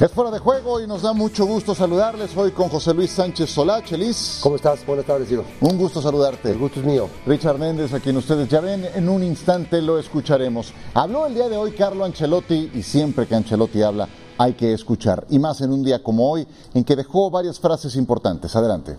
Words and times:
Es 0.00 0.10
fuera 0.10 0.32
de 0.32 0.40
juego 0.40 0.80
y 0.80 0.88
nos 0.88 1.02
da 1.02 1.12
mucho 1.12 1.46
gusto 1.46 1.72
saludarles 1.72 2.36
hoy 2.36 2.50
con 2.50 2.68
José 2.68 2.92
Luis 2.92 3.12
Sánchez 3.12 3.48
Solá. 3.48 3.80
Chelis. 3.80 4.40
¿Cómo 4.42 4.56
estás? 4.56 4.84
Buenas 4.84 5.06
tardes, 5.06 5.28
Ciro. 5.28 5.44
Un 5.60 5.78
gusto 5.78 6.02
saludarte. 6.02 6.50
El 6.50 6.58
gusto 6.58 6.80
es 6.80 6.86
mío. 6.86 7.08
Richard 7.24 7.58
Méndez, 7.58 7.92
a 7.94 8.00
quien 8.00 8.16
ustedes 8.16 8.48
ya 8.48 8.60
ven, 8.60 8.84
en 8.92 9.08
un 9.08 9.22
instante 9.22 9.80
lo 9.80 9.96
escucharemos. 9.96 10.74
Habló 10.94 11.26
el 11.26 11.34
día 11.34 11.48
de 11.48 11.56
hoy 11.56 11.72
Carlo 11.72 12.04
Ancelotti 12.04 12.72
y 12.74 12.82
siempre 12.82 13.28
que 13.28 13.36
Ancelotti 13.36 13.82
habla 13.82 14.08
hay 14.36 14.54
que 14.54 14.72
escuchar. 14.72 15.26
Y 15.30 15.38
más 15.38 15.60
en 15.60 15.72
un 15.72 15.84
día 15.84 16.02
como 16.02 16.28
hoy 16.28 16.44
en 16.74 16.82
que 16.82 16.96
dejó 16.96 17.30
varias 17.30 17.60
frases 17.60 17.94
importantes. 17.94 18.56
Adelante. 18.56 18.98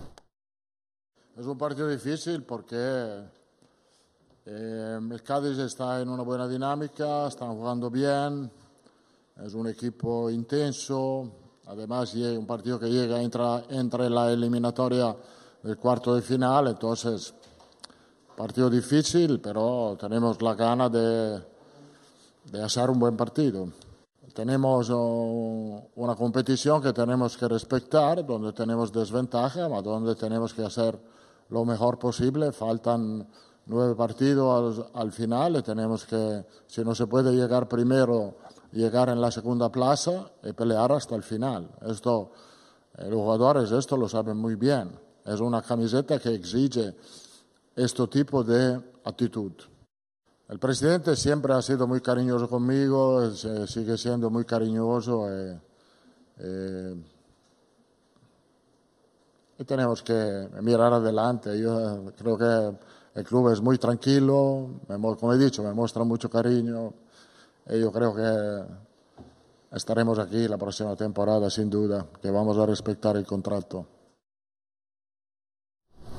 Es 1.38 1.46
un 1.46 1.58
partido 1.58 1.90
difícil 1.90 2.44
porque 2.44 2.78
eh, 4.46 5.00
el 5.12 5.24
Cádiz 5.24 5.58
está 5.58 6.00
en 6.00 6.08
una 6.08 6.24
buena 6.24 6.48
dinámica, 6.48 7.28
están 7.28 7.54
jugando 7.54 7.92
bien, 7.92 8.50
es 9.44 9.54
un 9.54 9.68
equipo 9.68 10.30
intenso, 10.30 11.30
además 11.66 12.14
es 12.16 12.38
un 12.38 12.46
partido 12.46 12.80
que 12.80 12.90
llega 12.90 13.22
entra, 13.22 13.64
entra 13.70 14.06
en 14.06 14.16
la 14.16 14.32
eliminatoria 14.32 15.16
del 15.64 15.78
cuarto 15.78 16.16
de 16.16 16.22
final, 16.22 16.68
entonces 16.68 17.34
partido 18.36 18.70
difícil, 18.70 19.40
pero 19.40 19.98
tenemos 20.00 20.42
la 20.42 20.56
gana 20.56 20.90
de, 20.90 21.42
de 22.52 22.64
hacer 22.64 22.90
un 22.90 23.00
buen 23.00 23.16
partido. 23.18 23.70
Tenemos 24.34 24.90
uh, 24.90 25.82
una 25.96 26.16
competición 26.16 26.82
que 26.82 26.92
tenemos 26.92 27.38
que 27.38 27.48
respetar, 27.48 28.26
donde 28.26 28.52
tenemos 28.52 28.92
desventaja, 28.92 29.70
pero 29.70 29.82
donde 29.82 30.16
tenemos 30.16 30.54
que 30.54 30.66
hacer 30.66 31.00
lo 31.50 31.64
mejor 31.64 31.98
posible. 31.98 32.52
Faltan 32.52 33.26
nueve 33.66 33.96
partidos 33.96 34.80
al, 34.94 35.02
al 35.02 35.12
final 35.14 35.56
y 35.56 35.62
tenemos 35.62 36.06
que, 36.06 36.44
si 36.68 36.84
no 36.84 36.94
se 36.94 37.08
puede 37.08 37.32
llegar 37.32 37.70
primero, 37.70 38.36
llegar 38.76 39.10
en 39.10 39.22
la 39.22 39.32
segunda 39.32 39.72
plaza 39.72 40.32
y 40.44 40.52
pelear 40.54 40.92
hasta 40.92 41.16
el 41.16 41.24
final. 41.24 41.70
Esto, 41.88 42.32
eh, 42.98 43.08
los 43.10 43.20
jugadores 43.20 43.72
esto 43.72 43.98
lo 43.98 44.08
saben 44.08 44.38
muy 44.38 44.56
bien. 44.56 44.92
Es 45.24 45.40
una 45.40 45.62
camiseta 45.62 46.20
que 46.20 46.36
exige 46.36 46.94
este 47.76 48.08
tipo 48.08 48.44
de 48.44 48.80
actitud. 49.06 49.54
El 50.48 50.60
presidente 50.60 51.16
siempre 51.16 51.54
ha 51.54 51.62
sido 51.62 51.88
muy 51.88 52.02
cariñoso 52.02 52.48
conmigo, 52.48 53.32
sigue 53.32 53.98
siendo 53.98 54.30
muy 54.30 54.46
cariñoso. 54.46 55.28
Eh, 55.30 55.60
eh, 56.38 56.96
y 59.58 59.64
tenemos 59.64 60.04
que 60.04 60.50
mirar 60.62 60.94
adelante. 60.94 61.58
Yo 61.58 62.12
creo 62.16 62.38
que 62.38 62.78
el 63.20 63.24
club 63.24 63.50
es 63.52 63.62
muy 63.62 63.78
tranquilo, 63.78 64.70
como 64.88 65.34
he 65.34 65.38
dicho, 65.38 65.64
me 65.64 65.74
muestra 65.74 66.04
mucho 66.04 66.30
cariño. 66.30 66.94
Y 67.70 67.80
yo 67.80 67.92
creo 67.92 68.14
que 68.14 69.76
estaremos 69.76 70.20
aquí 70.20 70.48
la 70.48 70.58
próxima 70.58 70.96
temporada, 70.96 71.50
sin 71.50 71.70
duda, 71.70 72.06
que 72.22 72.30
vamos 72.30 72.58
a 72.58 72.66
respetar 72.66 73.18
el 73.18 73.26
contrato. 73.26 73.88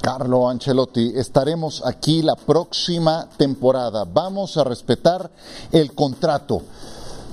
Carlo 0.01 0.49
Ancelotti, 0.49 1.13
estaremos 1.17 1.85
aquí 1.85 2.23
la 2.23 2.37
próxima 2.37 3.29
temporada. 3.37 4.05
Vamos 4.05 4.57
a 4.57 4.65
respetar 4.65 5.31
el 5.73 5.95
contrato. 5.95 6.63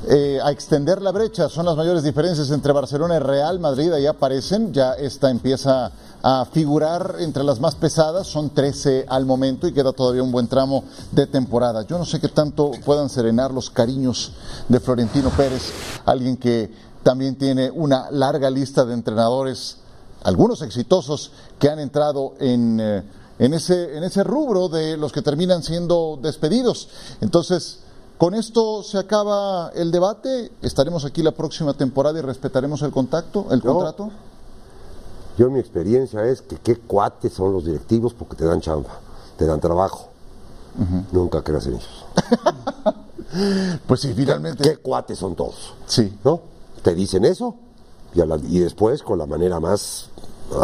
Eh, 0.06 0.38
a 0.44 0.52
extender 0.52 1.02
la 1.02 1.14
brecha. 1.14 1.48
Son 1.48 1.66
las 1.66 1.78
mayores 1.78 2.04
diferencias 2.04 2.52
entre 2.52 2.74
Barcelona 2.74 3.16
y 3.16 3.20
Real 3.20 3.60
Madrid. 3.60 3.94
Ahí 3.94 4.06
aparecen. 4.06 4.74
Ya 4.74 4.94
esta 4.94 5.30
empieza 5.30 5.92
a 6.22 6.46
figurar 6.46 7.16
entre 7.20 7.44
las 7.44 7.62
más 7.62 7.76
pesadas. 7.76 8.28
Son 8.28 8.50
13 8.50 9.06
al 9.08 9.26
momento 9.26 9.66
y 9.66 9.72
queda 9.72 9.94
todavía 9.94 10.22
un 10.22 10.32
buen 10.32 10.48
tramo 10.48 10.84
de 11.12 11.26
temporada. 11.28 11.84
Yo 11.88 11.98
no 11.98 12.06
sé 12.06 12.20
qué 12.20 12.28
tanto 12.28 12.72
puedan 12.84 13.10
serenar 13.10 13.52
los 13.52 13.70
cariños 13.70 14.34
de 14.68 14.82
Florentino 14.82 15.30
Pérez, 15.30 15.72
alguien 16.06 16.36
que 16.36 16.70
también 17.02 17.38
tiene 17.38 17.72
una 17.72 18.12
larga 18.12 18.50
lista 18.50 18.84
de 18.84 18.94
entrenadores, 18.94 19.78
algunos 20.24 20.62
exitosos, 20.64 21.32
que 21.60 21.70
han 21.70 21.80
entrado 21.80 22.34
en. 22.40 22.80
Eh, 22.82 23.04
en 23.40 23.54
ese, 23.54 23.98
en 23.98 24.04
ese 24.04 24.24
rubro 24.24 24.70
de 24.70 24.96
los 24.96 25.12
que 25.12 25.24
terminan 25.24 25.64
siendo 25.64 26.20
despedidos. 26.22 26.88
Entonces, 27.20 27.80
con 28.24 28.36
esto 28.36 28.84
se 28.84 28.98
acaba 28.98 29.72
el 29.76 29.92
debate. 29.92 30.50
Estaremos 30.62 31.04
aquí 31.04 31.22
la 31.22 31.34
próxima 31.34 31.74
temporada 31.74 32.18
y 32.20 32.22
respetaremos 32.22 32.82
el 32.84 32.90
contacto, 32.92 33.48
el 33.52 33.62
Yo- 33.62 33.74
contrato. 33.74 34.12
Yo 35.38 35.50
mi 35.52 35.60
experiencia 35.60 36.24
es 36.28 36.42
que 36.42 36.56
qué 36.56 36.78
cuates 36.78 37.34
son 37.34 37.52
los 37.52 37.66
directivos 37.66 38.14
porque 38.14 38.38
te 38.38 38.46
dan 38.46 38.62
chamba, 38.62 38.92
te 39.38 39.46
dan 39.46 39.60
trabajo. 39.60 40.08
Nunca 41.12 41.42
creas 41.44 41.68
en 41.68 41.74
ellos. 41.74 42.06
Pues 43.88 44.00
sí, 44.00 44.14
finalmente. 44.14 44.64
¿Qué 44.64 44.78
cuates 44.78 45.18
son 45.20 45.36
todos? 45.36 45.74
Sí. 45.88 46.18
¿No? 46.24 46.40
Te 46.82 46.94
dicen 46.96 47.26
eso 47.26 47.56
y, 48.14 48.22
a 48.22 48.26
la- 48.26 48.38
y 48.38 48.60
después 48.60 49.04
con 49.04 49.18
la 49.20 49.26
manera 49.26 49.60
más, 49.60 50.08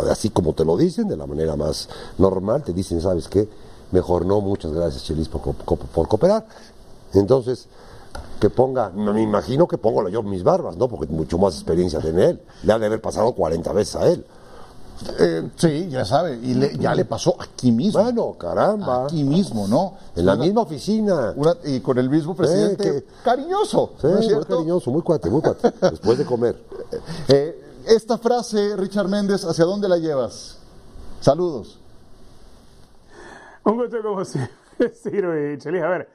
así 0.10 0.30
como 0.30 0.54
te 0.54 0.64
lo 0.64 0.78
dicen, 0.78 1.08
de 1.10 1.18
la 1.18 1.26
manera 1.26 1.58
más 1.58 1.90
normal, 2.20 2.64
te 2.64 2.72
dicen, 2.72 3.02
¿sabes 3.02 3.28
qué? 3.28 3.50
Mejor 3.92 4.26
no, 4.26 4.40
muchas 4.40 4.72
gracias 4.72 5.04
Chelis 5.04 5.28
por 5.28 5.42
cooperar. 6.08 6.46
Entonces, 7.14 7.68
que 8.40 8.50
ponga, 8.50 8.92
no 8.94 9.14
me 9.14 9.22
imagino 9.22 9.68
que 9.68 9.78
pongo 9.78 10.08
yo 10.10 10.24
mis 10.24 10.44
barbas, 10.44 10.78
¿no? 10.78 10.88
Porque 10.88 11.08
mucho 11.12 11.38
más 11.38 11.56
experiencia 11.56 12.00
tiene 12.00 12.26
él. 12.32 12.42
Le 12.64 12.74
ha 12.74 12.80
de 12.80 12.86
haber 12.86 13.02
pasado 13.02 13.34
40 13.34 13.74
veces 13.74 13.96
a 13.96 14.08
él. 14.08 14.26
Eh, 15.18 15.50
sí, 15.56 15.88
ya 15.90 16.04
sabe. 16.04 16.38
Y 16.44 16.54
le- 16.56 16.78
ya 16.78 16.94
le 16.94 17.06
pasó 17.06 17.36
aquí 17.40 17.72
mismo. 17.72 18.02
Bueno, 18.04 18.34
caramba. 18.38 19.06
Aquí 19.06 19.24
mismo, 19.24 19.66
¿no? 19.68 19.94
En 20.16 20.26
la 20.26 20.34
Una- 20.34 20.44
misma 20.44 20.62
oficina. 20.62 21.34
una- 21.38 21.56
y 21.64 21.80
con 21.80 21.98
el 21.98 22.10
mismo 22.10 22.36
presidente 22.36 22.84
que- 22.84 23.06
cariñoso. 23.24 23.92
Sí, 24.02 24.08
¿no 24.08 24.20
es 24.20 24.34
muy 24.36 24.44
cariñoso, 24.46 24.92
muy 24.92 25.02
cuate, 25.02 25.30
muy 25.30 25.42
cuate. 25.42 25.72
Después 25.92 26.18
de 26.18 26.26
comer. 26.26 26.62
Eh, 27.30 27.82
esta 27.88 28.18
frase, 28.18 28.76
Richard 28.76 29.08
Méndez, 29.08 29.46
¿hacia 29.46 29.64
dónde 29.66 29.88
la 29.88 29.98
llevas? 29.98 30.58
Saludos. 31.22 31.78
Un 33.64 33.78
gusto 33.78 33.98
como 34.02 34.24
siempre, 34.26 34.54
Ciro 35.02 35.54
y 35.54 35.58
Chelis. 35.58 35.82
A 35.82 35.88
ver, 35.90 36.10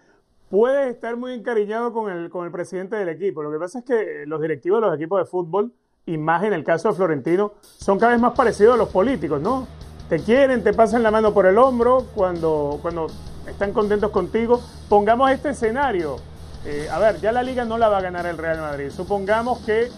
puedes 0.54 0.94
estar 0.94 1.16
muy 1.16 1.32
encariñado 1.32 1.92
con 1.92 2.12
el, 2.12 2.30
con 2.30 2.46
el 2.46 2.52
presidente 2.52 2.94
del 2.94 3.08
equipo. 3.08 3.42
Lo 3.42 3.50
que 3.50 3.58
pasa 3.58 3.80
es 3.80 3.84
que 3.84 4.22
los 4.24 4.40
directivos 4.40 4.80
de 4.80 4.86
los 4.86 4.94
equipos 4.94 5.18
de 5.18 5.24
fútbol, 5.28 5.72
y 6.06 6.16
más 6.16 6.44
en 6.44 6.52
el 6.52 6.62
caso 6.62 6.90
de 6.90 6.94
Florentino, 6.94 7.54
son 7.60 7.98
cada 7.98 8.12
vez 8.12 8.20
más 8.20 8.34
parecidos 8.34 8.74
a 8.74 8.76
los 8.76 8.88
políticos, 8.90 9.40
¿no? 9.40 9.66
Te 10.08 10.20
quieren, 10.20 10.62
te 10.62 10.72
pasan 10.72 11.02
la 11.02 11.10
mano 11.10 11.34
por 11.34 11.46
el 11.46 11.58
hombro 11.58 12.06
cuando, 12.14 12.78
cuando 12.82 13.08
están 13.48 13.72
contentos 13.72 14.12
contigo. 14.12 14.60
Pongamos 14.88 15.32
este 15.32 15.48
escenario. 15.48 16.18
Eh, 16.64 16.86
a 16.88 17.00
ver, 17.00 17.20
ya 17.20 17.32
la 17.32 17.42
liga 17.42 17.64
no 17.64 17.76
la 17.76 17.88
va 17.88 17.98
a 17.98 18.02
ganar 18.02 18.24
el 18.26 18.38
Real 18.38 18.60
Madrid. 18.60 18.90
Supongamos 18.90 19.58
que 19.66 19.88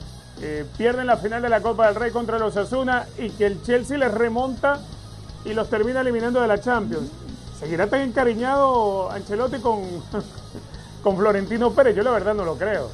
eh, 0.40 0.64
pierden 0.78 1.06
la 1.06 1.18
final 1.18 1.42
de 1.42 1.50
la 1.50 1.60
Copa 1.60 1.84
del 1.84 1.96
Rey 1.96 2.12
contra 2.12 2.38
los 2.38 2.56
Asuna 2.56 3.04
y 3.18 3.28
que 3.28 3.44
el 3.44 3.60
Chelsea 3.60 3.98
les 3.98 4.14
remonta 4.14 4.80
y 5.44 5.52
los 5.52 5.68
termina 5.68 6.00
eliminando 6.00 6.40
de 6.40 6.48
la 6.48 6.58
Champions. 6.58 7.25
¿Seguirá 7.58 7.88
tan 7.88 8.02
encariñado 8.02 9.10
Ancelotti 9.10 9.58
con, 9.60 9.80
con 11.02 11.16
Florentino 11.16 11.72
Pérez? 11.72 11.96
Yo 11.96 12.02
la 12.02 12.10
verdad 12.10 12.34
no 12.34 12.44
lo 12.44 12.56
creo. 12.56 12.88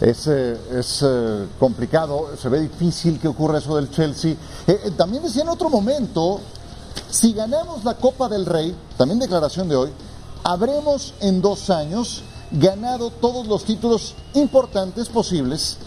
Es, 0.00 0.28
eh, 0.28 0.56
es 0.78 1.02
eh, 1.04 1.46
complicado, 1.58 2.36
se 2.40 2.48
ve 2.48 2.60
difícil 2.60 3.18
que 3.18 3.26
ocurra 3.26 3.58
eso 3.58 3.74
del 3.74 3.90
Chelsea. 3.90 4.32
Eh, 4.66 4.80
eh, 4.84 4.90
también 4.96 5.24
decía 5.24 5.42
en 5.42 5.48
otro 5.48 5.68
momento, 5.68 6.40
si 7.10 7.32
ganamos 7.32 7.84
la 7.84 7.94
Copa 7.94 8.28
del 8.28 8.46
Rey, 8.46 8.76
también 8.96 9.18
declaración 9.18 9.68
de 9.68 9.74
hoy, 9.74 9.90
habremos 10.44 11.14
en 11.20 11.42
dos 11.42 11.70
años 11.70 12.22
ganado 12.52 13.10
todos 13.10 13.48
los 13.48 13.64
títulos 13.64 14.14
importantes 14.34 15.08
posibles. 15.08 15.78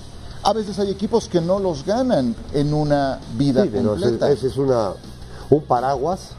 A 0.43 0.51
veces 0.51 0.77
hay 0.79 0.89
equipos 0.89 1.29
que 1.29 1.39
no 1.39 1.59
los 1.59 1.85
ganan 1.85 2.35
en 2.51 2.73
una 2.73 3.19
vida 3.37 3.63
Sí, 3.63 3.69
pero 3.71 3.95
ese, 3.95 4.01
completa. 4.01 4.29
ese 4.31 4.47
es 4.47 4.57
una, 4.57 4.91
un 5.49 5.61
paraguas 5.63 6.31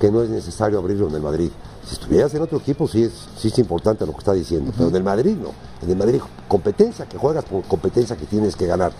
que 0.00 0.10
no 0.10 0.22
es 0.22 0.28
necesario 0.30 0.78
abrirlo 0.78 1.08
en 1.08 1.14
el 1.14 1.22
Madrid. 1.22 1.50
Si 1.86 1.94
estuvieras 1.94 2.34
en 2.34 2.42
otro 2.42 2.58
equipo, 2.58 2.88
sí 2.88 3.04
es, 3.04 3.12
sí 3.38 3.48
es 3.48 3.58
importante 3.58 4.04
lo 4.04 4.12
que 4.12 4.18
está 4.18 4.32
diciendo, 4.32 4.72
pero 4.76 4.88
en 4.88 4.96
el 4.96 5.04
Madrid 5.04 5.36
no. 5.36 5.50
En 5.82 5.90
el 5.90 5.96
Madrid, 5.96 6.20
competencia 6.48 7.06
que 7.06 7.16
juegas 7.16 7.44
por 7.44 7.62
competencia 7.64 8.16
que 8.16 8.26
tienes 8.26 8.56
que 8.56 8.66
ganar. 8.66 8.92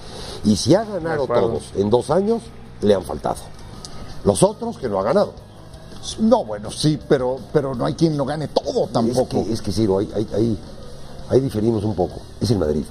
Y 0.44 0.54
si 0.56 0.74
ha 0.74 0.84
ganado 0.84 1.26
todos 1.48 1.72
en 1.76 1.90
dos 1.90 2.10
años, 2.10 2.42
le 2.82 2.94
han 2.94 3.02
faltado. 3.02 3.36
Los 4.24 4.42
otros 4.42 4.78
que 4.78 4.88
no 4.88 5.00
ha 5.00 5.02
ganado. 5.02 5.32
No, 6.20 6.44
bueno, 6.44 6.70
sí, 6.70 6.98
pero, 7.08 7.38
pero 7.52 7.74
no 7.74 7.84
hay 7.84 7.94
quien 7.94 8.16
lo 8.16 8.24
gane 8.24 8.46
todo 8.48 8.86
tampoco. 8.86 9.38
Es 9.38 9.44
que, 9.46 9.52
es 9.54 9.62
que 9.62 9.72
sí, 9.72 9.82
ahí, 9.98 10.08
ahí, 10.14 10.28
ahí, 10.34 10.58
ahí 11.30 11.40
diferimos 11.40 11.82
un 11.84 11.96
poco. 11.96 12.20
Es 12.40 12.50
el 12.52 12.58
Madrid. 12.58 12.84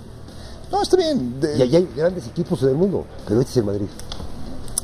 No, 0.71 0.81
está 0.81 0.97
bien. 0.97 1.39
de- 1.39 1.57
Y 1.57 1.61
ahí 1.61 1.75
hay 1.77 1.89
grandes 1.95 2.27
equipos 2.27 2.61
en 2.63 2.69
el 2.69 2.75
mundo, 2.75 3.05
pero 3.25 3.39
este 3.39 3.51
es 3.51 3.57
el 3.57 3.63
Madrid. 3.65 3.87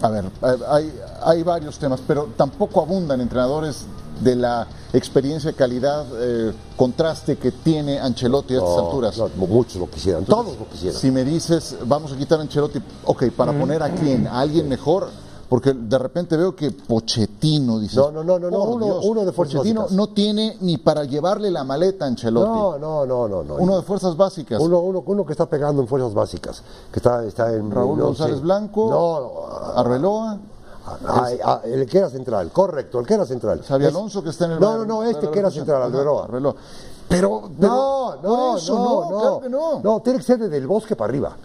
A 0.02 0.10
ver, 0.10 0.26
eh, 0.26 0.58
hay, 0.68 1.00
hay 1.24 1.44
varios 1.44 1.78
temas, 1.78 2.00
pero 2.06 2.30
tampoco 2.36 2.82
abundan 2.82 3.22
entrenadores 3.22 3.86
de 4.20 4.36
la 4.36 4.68
experiencia, 4.94 5.54
calidad, 5.54 6.06
eh, 6.16 6.54
contraste 6.76 7.38
que 7.38 7.52
tiene 7.52 8.00
Ancelotti 8.00 8.54
a 8.56 8.58
estas 8.58 8.76
No, 8.78 8.86
alturas. 8.86 9.18
no, 9.18 9.30
muchos 9.48 9.76
lo 9.78 9.90
quisieran, 9.90 10.26
todos 10.26 10.58
lo 10.60 10.68
quisieran. 10.70 11.00
Si 11.00 11.10
me 11.12 11.24
dices, 11.24 11.76
vamos 11.86 12.12
a 12.12 12.18
quitar 12.18 12.40
a 12.40 12.42
Ancelotti, 12.44 12.82
ok, 13.06 13.26
para 13.36 13.58
poner 13.58 13.82
a 13.84 13.90
quién, 13.90 14.28
a 14.28 14.40
alguien 14.40 14.68
mejor, 14.68 15.10
Porque 15.52 15.74
de 15.74 15.98
repente 15.98 16.38
veo 16.38 16.56
que 16.56 16.72
Pochettino 16.72 17.78
dice. 17.78 17.98
No, 17.98 18.10
no, 18.10 18.24
no, 18.24 18.40
no, 18.40 18.50
no, 18.50 18.64
uno- 18.64 19.00
uno 19.04 19.26
de 19.26 19.34
fuerzas 19.34 19.56
Pochettino 19.58 19.82
básicas. 19.82 19.98
no 19.98 20.08
tiene 20.14 20.56
ni 20.62 20.78
para 20.78 21.04
llevarle 21.04 21.52
la 21.52 21.66
maleta 21.66 22.06
a 22.06 22.08
Ancelotti. 22.08 22.48
No, 22.48 22.78
no, 22.80 23.06
no, 23.06 23.28
no, 23.28 23.44
no. 23.44 23.56
Uno 23.56 23.76
de 23.76 23.82
fuerzas 23.84 24.16
básicas. 24.16 24.62
Uno, 24.62 24.80
uno, 24.80 25.04
uno 25.06 25.26
que 25.26 25.34
está 25.34 25.48
pegando 25.48 25.82
en 25.82 25.90
fuerzas 25.90 26.14
básicas, 26.14 26.64
que 26.90 27.00
está, 27.00 27.26
está 27.26 27.54
en 27.54 27.70
Raúl 27.70 27.98
no 27.98 28.06
González. 28.06 28.40
Blanco. 28.40 28.88
No, 28.90 29.78
Arbeloa. 29.78 30.40
Ah, 31.06 31.28
ah, 31.44 31.62
el 31.66 31.86
que 31.86 31.98
era 31.98 32.10
central, 32.10 32.50
correcto, 32.54 33.02
el 33.02 33.06
que 33.06 33.16
era 33.16 33.26
central. 33.26 33.62
Xavi 33.62 33.88
Alonso 33.88 34.24
que 34.24 34.30
está 34.30 34.46
en 34.46 34.52
el 34.54 34.60
No, 34.62 34.78
no, 34.78 34.86
no, 34.86 35.04
este 35.04 35.30
que 35.30 35.40
era 35.40 35.52
central, 35.52 35.84
Arbeloa. 35.84 36.24
Arbeloa. 36.24 36.56
Pero, 37.10 37.42
No, 37.60 38.16
pero- 38.22 38.22
no, 38.24 38.46
por 38.48 38.58
eso, 38.58 38.74
no, 38.74 39.02
no, 39.12 39.20
claro 39.20 39.40
que 39.42 39.50
no. 39.50 39.80
No, 39.84 40.00
tiene 40.00 40.20
que 40.20 40.24
ser 40.26 40.40
desde 40.40 40.56
el 40.56 40.66
bosque 40.66 40.96
para 40.96 41.10
arriba. 41.10 41.36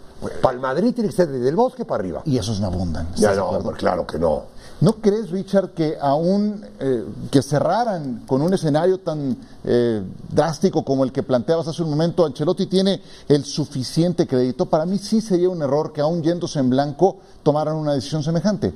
Para 0.41 0.55
el 0.55 0.61
Madrid 0.61 0.95
tiene 0.95 1.11
que 1.11 1.17
ser 1.17 1.29
desde 1.29 1.49
el 1.49 1.57
bosque 1.57 1.85
para 1.85 2.01
arriba. 2.01 2.23
Y 2.25 2.39
esos 2.39 2.61
no 2.61 2.69
abundan. 2.69 3.09
Ya 3.17 3.33
¿estás 3.33 3.53
de 3.53 3.63
no, 3.65 3.73
claro 3.73 4.07
que 4.07 4.19
no. 4.19 4.45
¿No 4.81 4.95
crees, 4.97 5.31
Richard, 5.31 5.71
que 5.71 5.97
aún 6.01 6.65
eh, 6.81 7.05
que 7.31 7.41
cerraran 7.41 8.25
con 8.27 8.43
un 8.43 8.53
escenario 8.53 8.99
tan 8.99 9.37
eh, 9.65 10.03
drástico 10.31 10.85
como 10.85 11.05
el 11.05 11.13
que 11.13 11.23
planteabas 11.23 11.69
hace 11.69 11.83
un 11.83 11.91
momento, 11.91 12.27
Ancelotti 12.27 12.67
tiene 12.67 13.01
el 13.29 13.45
suficiente 13.45 14.27
crédito? 14.27 14.67
Para 14.67 14.85
mí 14.85 14.99
sí 14.99 15.21
sería 15.21 15.49
un 15.49 15.63
error 15.63 15.93
que 15.93 16.03
aún 16.03 16.23
yéndose 16.23 16.59
en 16.59 16.69
blanco 16.69 17.19
tomaran 17.43 17.77
una 17.77 17.95
decisión 17.95 18.23
semejante. 18.23 18.73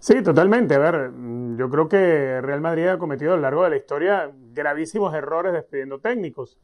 Sí, 0.00 0.22
totalmente. 0.22 0.74
A 0.74 0.78
ver, 0.78 1.10
yo 1.56 1.68
creo 1.70 1.88
que 1.88 2.40
Real 2.40 2.60
Madrid 2.60 2.88
ha 2.88 2.98
cometido 2.98 3.32
a 3.32 3.36
lo 3.36 3.42
largo 3.42 3.64
de 3.64 3.70
la 3.70 3.76
historia 3.76 4.30
gravísimos 4.54 5.14
errores 5.14 5.52
despidiendo 5.52 5.98
técnicos. 5.98 6.58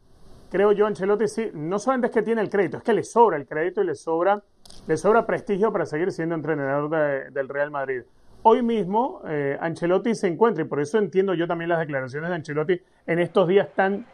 Creo 0.55 0.71
yo, 0.71 0.87
Ancelotti 0.87 1.27
sí, 1.27 1.51
no 1.53 1.81
solamente 1.81 2.07
es 2.07 2.13
que 2.13 2.23
tiene 2.23 2.41
el 2.41 2.49
crédito, 2.49 2.77
es 2.77 2.85
que 2.85 2.93
le 2.93 3.03
sobra 3.03 3.37
el 3.37 3.45
crédito 3.45 3.83
y 3.83 3.87
le 3.87 3.97
sobra, 3.97 4.41
le 4.87 4.97
sobra 4.97 5.27
prestigio 5.27 5.73
para 5.73 5.85
seguir 5.85 6.13
siendo 6.13 6.37
entrenador 6.37 6.89
de- 6.91 7.31
del 7.33 7.49
Real 7.49 7.73
Madrid. 7.73 8.03
Hoy 8.45 8.63
mismo 8.63 9.21
eh, 9.27 9.59
Ancelotti 9.61 10.15
se 10.15 10.29
encuentra, 10.29 10.63
y 10.63 10.69
por 10.69 10.79
eso 10.79 10.99
entiendo 10.99 11.35
yo 11.35 11.49
también 11.49 11.71
las 11.71 11.81
declaraciones 11.81 12.31
de 12.31 12.37
Ancelotti 12.37 12.81
en 13.05 13.19
estos 13.19 13.49
días 13.49 13.67
tan, 13.75 14.07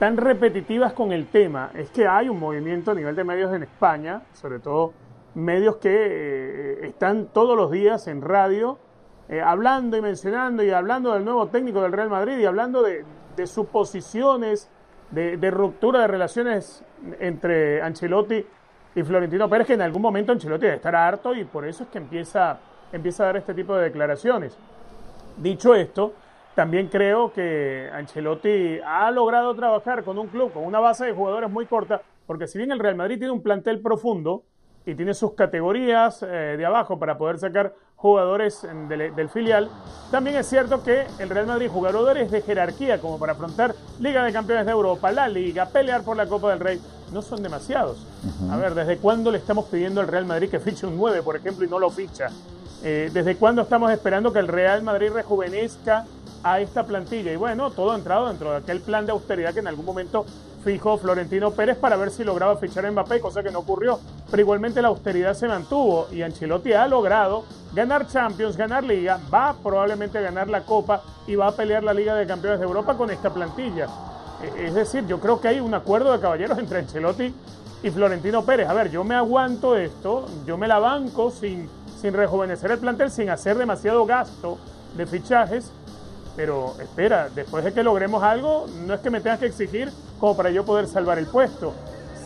tan 0.00 0.16
repetitivas 0.16 0.94
con 0.94 1.12
el 1.12 1.26
tema, 1.28 1.70
es 1.74 1.90
que 1.90 2.08
hay 2.08 2.28
un 2.28 2.40
movimiento 2.40 2.90
a 2.90 2.94
nivel 2.96 3.14
de 3.14 3.22
medios 3.22 3.54
en 3.54 3.62
España, 3.62 4.22
sobre 4.32 4.58
todo 4.58 4.94
medios 5.36 5.76
que 5.76 5.90
eh, 5.94 6.86
están 6.88 7.26
todos 7.32 7.56
los 7.56 7.70
días 7.70 8.08
en 8.08 8.20
radio 8.20 8.80
eh, 9.28 9.40
hablando 9.40 9.96
y 9.96 10.02
mencionando 10.02 10.64
y 10.64 10.70
hablando 10.70 11.14
del 11.14 11.24
nuevo 11.24 11.46
técnico 11.46 11.82
del 11.82 11.92
Real 11.92 12.10
Madrid 12.10 12.36
y 12.36 12.46
hablando 12.46 12.82
de, 12.82 13.04
de 13.36 13.46
suposiciones 13.46 14.72
de, 15.14 15.50
ruptura 15.50 16.00
de 16.00 16.06
relaciones 16.08 16.84
entre 17.20 17.80
Ancelotti 17.82 18.44
y 18.94 19.02
Florentino 19.02 19.48
Pérez, 19.48 19.66
que 19.66 19.74
en 19.74 19.82
algún 19.82 20.02
momento 20.02 20.32
Ancelotti 20.32 20.64
debe 20.64 20.76
estar 20.76 20.94
harto 20.94 21.34
y 21.34 21.44
por 21.44 21.66
eso 21.66 21.84
es 21.84 21.90
que 21.90 21.98
empieza, 21.98 22.58
empieza 22.92 23.22
a 23.22 23.26
dar 23.26 23.36
este 23.36 23.54
tipo 23.54 23.76
de 23.76 23.84
declaraciones. 23.84 24.58
Dicho 25.36 25.74
esto, 25.74 26.14
también 26.54 26.88
creo 26.88 27.32
que 27.32 27.90
Ancelotti 27.92 28.78
ha 28.84 29.10
logrado 29.10 29.54
trabajar 29.54 30.04
con 30.04 30.18
un 30.18 30.28
club 30.28 30.52
con 30.52 30.64
una 30.64 30.80
base 30.80 31.06
de 31.06 31.12
jugadores 31.12 31.50
muy 31.50 31.66
corta, 31.66 32.02
porque 32.26 32.46
si 32.46 32.58
bien 32.58 32.70
el 32.70 32.78
Real 32.78 32.94
Madrid 32.94 33.18
tiene 33.18 33.32
un 33.32 33.42
plantel 33.42 33.80
profundo 33.80 34.44
y 34.86 34.94
tiene 34.94 35.14
sus 35.14 35.34
categorías 35.34 36.22
eh, 36.22 36.56
de 36.56 36.64
abajo 36.64 36.98
para 36.98 37.16
poder 37.16 37.38
sacar 37.38 37.74
jugadores 38.04 38.60
del 38.86 39.30
filial, 39.30 39.70
también 40.10 40.36
es 40.36 40.46
cierto 40.46 40.82
que 40.82 41.06
el 41.18 41.30
Real 41.30 41.46
Madrid, 41.46 41.70
jugadores 41.72 42.30
de 42.30 42.42
jerarquía 42.42 43.00
como 43.00 43.18
para 43.18 43.32
afrontar 43.32 43.74
Liga 43.98 44.22
de 44.22 44.30
Campeones 44.30 44.66
de 44.66 44.72
Europa, 44.72 45.10
la 45.10 45.26
Liga, 45.26 45.64
pelear 45.64 46.02
por 46.02 46.14
la 46.14 46.26
Copa 46.26 46.50
del 46.50 46.60
Rey, 46.60 46.78
no 47.14 47.22
son 47.22 47.42
demasiados. 47.42 47.96
A 48.50 48.58
ver, 48.58 48.74
¿desde 48.74 48.98
cuándo 48.98 49.30
le 49.30 49.38
estamos 49.38 49.64
pidiendo 49.70 50.02
al 50.02 50.08
Real 50.08 50.26
Madrid 50.26 50.50
que 50.50 50.60
fiche 50.60 50.86
un 50.86 50.98
9, 50.98 51.22
por 51.22 51.34
ejemplo, 51.34 51.64
y 51.64 51.68
no 51.70 51.78
lo 51.78 51.88
ficha? 51.88 52.28
Eh, 52.82 53.08
¿Desde 53.10 53.36
cuándo 53.36 53.62
estamos 53.62 53.90
esperando 53.90 54.34
que 54.34 54.40
el 54.40 54.48
Real 54.48 54.82
Madrid 54.82 55.08
rejuvenezca 55.10 56.04
a 56.42 56.60
esta 56.60 56.84
plantilla? 56.84 57.32
Y 57.32 57.36
bueno, 57.36 57.70
todo 57.70 57.92
ha 57.92 57.94
entrado 57.94 58.28
dentro 58.28 58.50
de 58.50 58.58
aquel 58.58 58.82
plan 58.82 59.06
de 59.06 59.12
austeridad 59.12 59.54
que 59.54 59.60
en 59.60 59.68
algún 59.68 59.86
momento 59.86 60.26
fijó 60.64 60.96
Florentino 60.96 61.50
Pérez 61.50 61.76
para 61.76 61.96
ver 61.96 62.10
si 62.10 62.24
lograba 62.24 62.56
fichar 62.56 62.86
a 62.86 62.90
Mbappé, 62.90 63.20
cosa 63.20 63.42
que 63.42 63.50
no 63.50 63.60
ocurrió. 63.60 64.00
Pero 64.30 64.40
igualmente 64.40 64.80
la 64.80 64.88
austeridad 64.88 65.34
se 65.34 65.46
mantuvo 65.46 66.08
y 66.10 66.22
Ancelotti 66.22 66.72
ha 66.72 66.88
logrado 66.88 67.44
ganar 67.74 68.06
Champions, 68.08 68.56
ganar 68.56 68.82
Liga, 68.82 69.20
va 69.32 69.54
probablemente 69.62 70.18
a 70.18 70.22
ganar 70.22 70.48
la 70.48 70.62
Copa 70.62 71.02
y 71.26 71.36
va 71.36 71.48
a 71.48 71.52
pelear 71.52 71.84
la 71.84 71.92
Liga 71.92 72.14
de 72.14 72.26
Campeones 72.26 72.58
de 72.60 72.66
Europa 72.66 72.96
con 72.96 73.10
esta 73.10 73.32
plantilla. 73.32 73.86
Eh, 74.42 74.66
Es 74.66 74.74
decir, 74.74 75.06
yo 75.06 75.20
creo 75.20 75.40
que 75.40 75.48
hay 75.48 75.60
un 75.60 75.74
acuerdo 75.74 76.10
de 76.12 76.20
caballeros 76.20 76.58
entre 76.58 76.78
Ancelotti 76.78 77.34
y 77.82 77.90
Florentino 77.90 78.44
Pérez. 78.44 78.68
A 78.68 78.72
ver, 78.72 78.90
yo 78.90 79.04
me 79.04 79.14
aguanto 79.14 79.76
esto, 79.76 80.26
yo 80.46 80.56
me 80.56 80.66
la 80.66 80.78
banco 80.78 81.30
sin, 81.30 81.68
sin 82.00 82.14
rejuvenecer 82.14 82.70
el 82.70 82.78
plantel, 82.78 83.10
sin 83.10 83.28
hacer 83.28 83.58
demasiado 83.58 84.06
gasto 84.06 84.58
de 84.96 85.06
fichajes, 85.06 85.70
pero 86.36 86.74
espera, 86.80 87.28
después 87.34 87.62
de 87.64 87.72
que 87.72 87.82
logremos 87.82 88.22
algo, 88.22 88.66
no 88.86 88.94
es 88.94 89.00
que 89.00 89.10
me 89.10 89.20
tengas 89.20 89.38
que 89.38 89.46
exigir 89.46 89.92
para 90.32 90.50
yo 90.50 90.64
poder 90.64 90.86
salvar 90.86 91.18
el 91.18 91.26
puesto. 91.26 91.74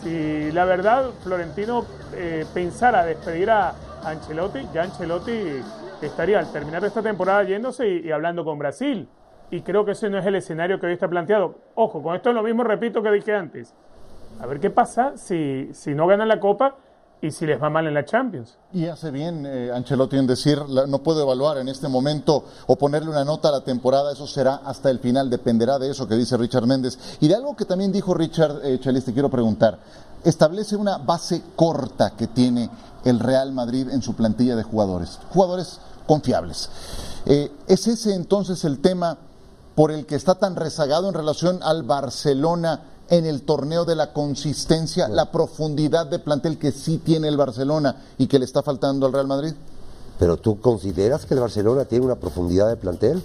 Si 0.01 0.51
la 0.53 0.63
verdad 0.63 1.09
Florentino 1.23 1.85
eh, 2.15 2.45
pensara 2.53 3.05
despedir 3.05 3.51
a 3.51 3.75
Ancelotti, 4.05 4.65
ya 4.73 4.83
Ancelotti 4.83 5.61
estaría 6.01 6.39
al 6.39 6.49
terminar 6.53 6.85
esta 6.85 7.01
temporada 7.01 7.43
yéndose 7.43 7.85
y, 7.85 8.07
y 8.07 8.11
hablando 8.11 8.45
con 8.45 8.57
Brasil. 8.57 9.09
Y 9.51 9.61
creo 9.61 9.83
que 9.83 9.91
ese 9.91 10.09
no 10.09 10.17
es 10.17 10.25
el 10.25 10.35
escenario 10.35 10.79
que 10.79 10.85
hoy 10.85 10.93
está 10.93 11.09
planteado. 11.09 11.55
Ojo, 11.75 12.01
con 12.01 12.15
esto 12.15 12.29
es 12.29 12.35
lo 12.35 12.43
mismo, 12.43 12.63
repito, 12.63 13.03
que 13.03 13.11
dije 13.11 13.35
antes. 13.35 13.75
A 14.39 14.45
ver 14.45 14.59
qué 14.59 14.69
pasa 14.69 15.17
si, 15.17 15.69
si 15.73 15.93
no 15.93 16.07
ganan 16.07 16.29
la 16.29 16.39
Copa 16.39 16.77
y 17.21 17.31
si 17.31 17.45
les 17.45 17.61
va 17.61 17.69
mal 17.69 17.85
en 17.87 17.93
la 17.93 18.05
Champions. 18.05 18.55
Y 18.73 18.85
hace 18.85 19.11
bien 19.11 19.45
eh, 19.45 19.71
Ancelotti 19.73 20.17
en 20.17 20.27
decir, 20.27 20.59
no 20.87 20.99
puedo 20.99 21.21
evaluar 21.21 21.57
en 21.57 21.67
este 21.67 21.87
momento 21.87 22.45
o 22.67 22.75
ponerle 22.77 23.09
una 23.09 23.25
nota 23.25 23.49
a 23.49 23.51
la 23.51 23.61
temporada, 23.61 24.13
eso 24.13 24.25
será 24.25 24.61
hasta 24.65 24.89
el 24.89 24.99
final, 24.99 25.29
dependerá 25.29 25.79
de 25.79 25.89
eso 25.89 26.07
que 26.07 26.15
dice 26.15 26.37
Richard 26.37 26.65
Méndez. 26.65 26.97
Y 27.19 27.27
de 27.27 27.35
algo 27.35 27.55
que 27.55 27.65
también 27.65 27.91
dijo 27.91 28.13
Richard 28.13 28.61
eh, 28.63 28.79
Chelis, 28.79 29.05
te 29.05 29.13
quiero 29.13 29.29
preguntar, 29.29 29.79
establece 30.23 30.75
una 30.75 30.97
base 30.97 31.41
corta 31.55 32.11
que 32.11 32.27
tiene 32.27 32.69
el 33.03 33.19
Real 33.19 33.51
Madrid 33.51 33.89
en 33.89 34.01
su 34.01 34.15
plantilla 34.15 34.55
de 34.55 34.63
jugadores, 34.63 35.19
jugadores 35.29 35.79
confiables. 36.07 36.69
Eh, 37.25 37.51
¿Es 37.67 37.87
ese 37.87 38.15
entonces 38.15 38.63
el 38.63 38.79
tema 38.79 39.17
por 39.75 39.91
el 39.91 40.05
que 40.05 40.15
está 40.15 40.35
tan 40.35 40.55
rezagado 40.55 41.07
en 41.07 41.13
relación 41.13 41.59
al 41.63 41.83
Barcelona 41.83 42.81
en 43.09 43.25
el 43.25 43.41
torneo 43.41 43.85
de 43.85 43.95
la 43.95 44.13
consistencia, 44.13 45.07
la 45.07 45.31
profundidad 45.31 46.05
de 46.07 46.19
plantel 46.19 46.57
que 46.57 46.71
sí 46.71 46.97
tiene 46.97 47.27
el 47.27 47.37
Barcelona 47.37 47.95
y 48.17 48.27
que 48.27 48.39
le 48.39 48.45
está 48.45 48.61
faltando 48.63 49.05
al 49.05 49.13
Real 49.13 49.27
Madrid? 49.27 49.53
Pero 50.19 50.37
tú 50.37 50.59
consideras 50.59 51.25
que 51.25 51.33
el 51.33 51.39
Barcelona 51.39 51.85
tiene 51.85 52.05
una 52.05 52.15
profundidad 52.15 52.67
de 52.67 52.75
plantel? 52.75 53.23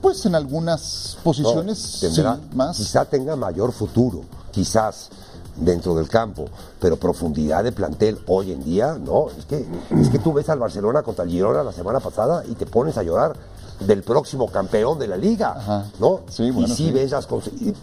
Pues 0.00 0.24
en 0.24 0.34
algunas 0.34 1.18
posiciones 1.22 2.00
No, 2.02 2.08
tendrá- 2.08 2.36
sí, 2.36 2.56
más. 2.56 2.76
Quizá 2.76 3.04
tenga 3.04 3.36
mayor 3.36 3.72
futuro, 3.72 4.22
quizás 4.50 5.10
dentro 5.56 5.94
del 5.94 6.08
campo, 6.08 6.46
pero 6.80 6.96
profundidad 6.96 7.62
de 7.62 7.72
plantel 7.72 8.18
hoy 8.26 8.52
en 8.52 8.64
día, 8.64 8.94
no. 8.98 9.26
Es 9.36 9.44
que, 9.44 9.66
es 10.00 10.08
que 10.08 10.18
tú 10.18 10.32
ves 10.32 10.48
al 10.48 10.58
Barcelona 10.58 11.02
contra 11.02 11.24
el 11.24 11.30
Girona 11.30 11.62
la 11.62 11.72
semana 11.72 12.00
pasada 12.00 12.42
y 12.48 12.54
te 12.54 12.64
pones 12.64 12.96
a 12.96 13.02
llorar 13.02 13.36
del 13.80 14.02
próximo 14.02 14.50
campeón 14.50 14.98
de 14.98 15.06
la 15.08 15.16
liga, 15.16 15.52
Ajá. 15.56 15.84
¿no? 15.98 16.20
Sí, 16.30 16.50
bueno, 16.50 16.68
y 16.72 16.76
sí, 16.76 16.86
sí. 16.86 16.92
ves 16.92 17.10
las 17.10 17.28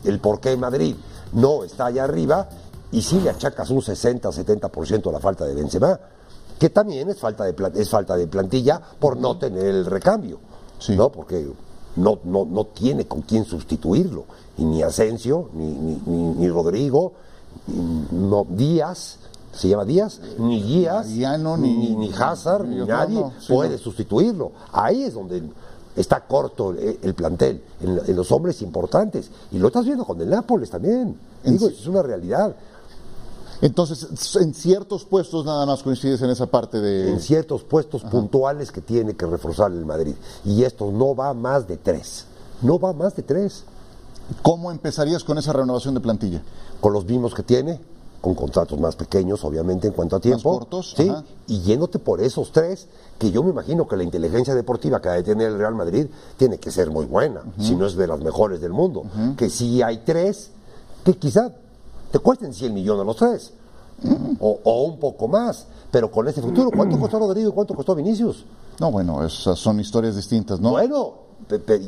el 0.03 0.19
por 0.19 0.39
qué 0.39 0.57
Madrid 0.57 0.95
no 1.33 1.63
está 1.63 1.87
allá 1.87 2.03
arriba 2.05 2.47
y 2.91 3.01
sí 3.01 3.19
le 3.19 3.29
achacas 3.29 3.69
un 3.69 3.81
60-70% 3.81 5.09
a 5.09 5.11
la 5.11 5.19
falta 5.19 5.45
de 5.45 5.53
Benzema, 5.53 5.99
que 6.57 6.69
también 6.69 7.09
es 7.09 7.19
falta 7.19 7.43
de, 7.43 7.55
es 7.79 7.89
falta 7.89 8.15
de 8.17 8.27
plantilla 8.27 8.81
por 8.99 9.17
no 9.17 9.37
tener 9.37 9.65
el 9.65 9.85
recambio, 9.85 10.39
Sí. 10.79 10.95
¿no? 10.95 11.09
Porque 11.11 11.47
no, 11.97 12.19
no, 12.23 12.45
no 12.45 12.65
tiene 12.65 13.05
con 13.07 13.21
quién 13.23 13.45
sustituirlo, 13.45 14.25
y 14.57 14.65
ni 14.65 14.81
Asensio, 14.83 15.49
ni, 15.53 15.65
ni, 15.65 16.01
ni- 16.05 16.33
ni 16.35 16.49
Rodrigo, 16.49 17.13
no, 18.11 18.45
Díaz, 18.49 19.17
¿se 19.51 19.67
llama 19.69 19.85
Díaz? 19.85 20.19
Ni 20.37 20.61
Díaz, 20.61 21.07
Mariano, 21.07 21.57
ni, 21.57 21.75
ni- 21.75 21.95
ni, 21.95 22.11
Hazard, 22.13 22.65
ni 22.67 22.85
nadie 22.85 23.19
no, 23.19 23.33
sí, 23.39 23.51
puede 23.53 23.71
no. 23.73 23.77
sustituirlo. 23.79 24.51
Ahí 24.71 25.03
es 25.03 25.13
donde 25.15 25.43
está 25.97 26.25
corto 26.25 26.71
el, 26.71 26.99
el 27.01 27.13
plantel, 27.13 27.61
en, 27.81 27.99
en 28.07 28.15
los 28.15 28.31
hombres 28.31 28.61
importantes. 28.61 29.29
Y 29.51 29.59
lo 29.59 29.67
estás 29.67 29.83
viendo 29.85 30.05
con 30.05 30.21
el 30.21 30.29
Nápoles 30.29 30.69
también. 30.69 31.17
Digo, 31.43 31.67
es 31.67 31.85
una 31.87 32.01
realidad. 32.01 32.55
Entonces, 33.59 34.07
en 34.35 34.53
ciertos 34.53 35.03
puestos 35.03 35.43
nada 35.43 35.65
más 35.65 35.81
coincides 35.81 36.21
en 36.21 36.29
esa 36.29 36.45
parte 36.45 36.79
de... 36.79 37.09
En 37.09 37.19
ciertos 37.19 37.63
puestos 37.63 38.03
puntuales 38.03 38.71
que 38.71 38.81
tiene 38.81 39.15
que 39.15 39.25
reforzar 39.25 39.71
el 39.71 39.85
Madrid. 39.85 40.13
Y 40.45 40.63
esto 40.63 40.91
no 40.91 41.15
va 41.15 41.33
más 41.33 41.67
de 41.67 41.77
tres. 41.77 42.25
No 42.61 42.77
va 42.79 42.93
más 42.93 43.15
de 43.15 43.23
tres. 43.23 43.63
¿Cómo 44.43 44.71
empezarías 44.71 45.23
con 45.23 45.37
esa 45.37 45.53
renovación 45.53 45.95
de 45.95 46.01
plantilla? 46.01 46.43
Con 46.81 46.93
los 46.93 47.05
mismos 47.05 47.33
que 47.33 47.41
tiene, 47.41 47.79
con 48.21 48.33
contratos 48.35 48.79
más 48.79 48.95
pequeños, 48.95 49.43
obviamente, 49.45 49.87
en 49.87 49.93
cuanto 49.93 50.15
a 50.15 50.19
tiempo. 50.19 50.51
cortos, 50.59 50.93
Sí, 50.97 51.07
ajá. 51.07 51.23
y 51.47 51.61
yéndote 51.61 51.99
por 51.99 52.19
esos 52.21 52.51
tres, 52.51 52.87
que 53.19 53.31
yo 53.31 53.43
me 53.43 53.51
imagino 53.51 53.87
que 53.87 53.95
la 53.95 54.03
inteligencia 54.03 54.53
deportiva 54.55 55.01
que 55.01 55.09
ha 55.09 55.13
de 55.13 55.23
tener 55.23 55.49
el 55.49 55.57
Real 55.57 55.75
Madrid 55.75 56.07
tiene 56.37 56.57
que 56.57 56.71
ser 56.71 56.89
muy 56.89 57.05
buena, 57.05 57.41
si 57.59 57.75
no 57.75 57.85
es 57.85 57.95
de 57.95 58.07
las 58.07 58.19
mejores 58.19 58.59
del 58.59 58.73
mundo. 58.73 59.03
Que 59.37 59.49
si 59.49 59.81
hay 59.81 59.99
tres, 60.05 60.49
que 61.03 61.15
quizá 61.15 61.51
te 62.11 62.19
cuesten 62.19 62.53
100 62.53 62.73
millones 62.73 63.05
los 63.05 63.15
tres, 63.17 63.53
o, 64.39 64.59
o 64.63 64.83
un 64.83 64.99
poco 64.99 65.27
más. 65.27 65.65
Pero 65.91 66.11
con 66.11 66.27
ese 66.27 66.41
futuro, 66.41 66.69
¿cuánto 66.75 66.97
costó 66.99 67.19
Rodrigo 67.19 67.49
y 67.49 67.53
cuánto 67.53 67.73
costó 67.75 67.95
Vinicius? 67.95 68.45
No, 68.79 68.91
bueno, 68.91 69.23
esas 69.25 69.57
son 69.57 69.79
historias 69.79 70.15
distintas, 70.15 70.59
¿no? 70.59 70.71
Bueno, 70.71 71.13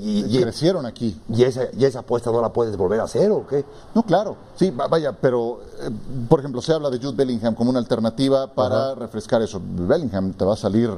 y, 0.01 0.37
y- 0.37 0.41
Crecieron 0.41 0.85
aquí. 0.85 1.17
y 1.33 1.43
esa, 1.43 1.63
y 1.77 1.83
esa 1.85 1.99
apuesta 1.99 2.31
no 2.31 2.41
la 2.41 2.53
puedes 2.53 2.77
volver 2.77 2.99
a 2.99 3.03
hacer 3.03 3.29
o 3.31 3.45
qué? 3.45 3.65
No, 3.93 4.03
claro, 4.03 4.37
sí, 4.55 4.69
va- 4.71 4.87
vaya, 4.87 5.11
pero 5.11 5.61
eh, 5.81 5.89
por 6.29 6.39
ejemplo, 6.39 6.61
se 6.61 6.73
habla 6.73 6.89
de 6.89 6.97
Jude 6.97 7.15
Bellingham 7.15 7.55
como 7.55 7.69
una 7.69 7.79
alternativa 7.79 8.47
para 8.53 8.95
refrescar 8.95 9.41
eso. 9.41 9.61
Bellingham 9.63 10.33
te 10.33 10.45
va 10.45 10.53
a 10.53 10.57
salir, 10.57 10.89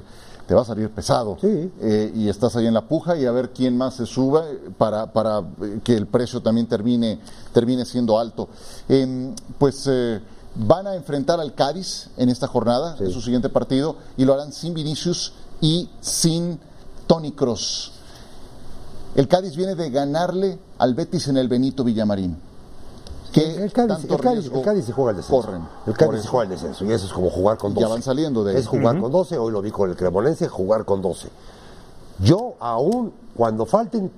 te 0.47 0.53
va 0.53 0.61
a 0.61 0.65
salir 0.65 0.89
pesado. 0.91 1.37
Sí. 1.41 1.71
Eh, 1.81 2.11
y 2.15 2.29
estás 2.29 2.55
ahí 2.55 2.67
en 2.67 2.73
la 2.73 2.87
puja 2.87 3.15
y 3.17 3.25
a 3.25 3.31
ver 3.31 3.49
quién 3.51 3.75
más 3.77 3.95
se 3.95 4.05
suba 4.05 4.43
para, 4.77 5.11
para 5.11 5.39
eh, 5.39 5.79
que 5.83 5.95
el 5.95 6.05
precio 6.07 6.41
también 6.41 6.67
termine, 6.67 7.19
termine 7.53 7.83
siendo 7.85 8.19
alto. 8.19 8.47
Em, 8.87 9.33
pues 9.57 9.87
eh, 9.89 10.19
van 10.53 10.85
a 10.85 10.95
enfrentar 10.95 11.39
al 11.39 11.55
Cádiz 11.55 12.09
en 12.17 12.29
esta 12.29 12.45
jornada, 12.47 12.95
en 12.99 13.09
su 13.11 13.21
siguiente 13.21 13.49
partido, 13.49 13.95
y 14.17 14.25
lo 14.25 14.33
harán 14.33 14.51
sin 14.51 14.73
Vinicius 14.73 15.33
y 15.61 15.89
sin 16.01 16.59
Tony 17.07 17.31
Cross. 17.31 17.93
El 19.15 19.27
Cádiz 19.27 19.55
viene 19.55 19.75
de 19.75 19.89
ganarle 19.89 20.57
al 20.77 20.93
Betis 20.95 21.27
en 21.27 21.37
el 21.37 21.47
Benito 21.47 21.83
Villamarín. 21.83 22.37
¿Qué 23.33 23.63
el 23.63 23.71
Cádiz, 23.71 23.97
tanto 23.99 24.15
el 24.15 24.21
Cádiz- 24.21 24.51
el 24.53 24.61
Cádiz 24.61 24.85
se 24.85 24.91
juega 24.93 25.11
el 25.11 25.17
descenso. 25.17 25.41
corren? 25.41 25.61
El 25.87 25.93
Cádiz 25.97 26.21
se 26.21 26.27
juega 26.27 26.43
el 26.45 26.49
descenso 26.49 26.85
y 26.85 26.91
eso 26.91 27.05
es 27.05 27.13
como 27.13 27.29
jugar 27.29 27.57
con 27.57 27.71
Y 27.71 27.75
12. 27.75 27.85
ya 27.85 27.93
van 27.93 28.01
saliendo 28.03 28.43
de 28.43 28.51
ahí. 28.53 28.57
Es 28.59 28.67
jugar 28.67 28.99
con 28.99 29.11
12, 29.11 29.37
hoy 29.37 29.51
lo 29.51 29.61
vi 29.61 29.71
con 29.71 29.89
el 29.89 29.95
Cremonense, 29.95 30.47
jugar 30.47 30.83
con 30.85 31.01
12. 31.01 31.29
Yo 32.19 32.55
aún, 32.59 33.13
cuando 33.35 33.65
falten 33.65 34.11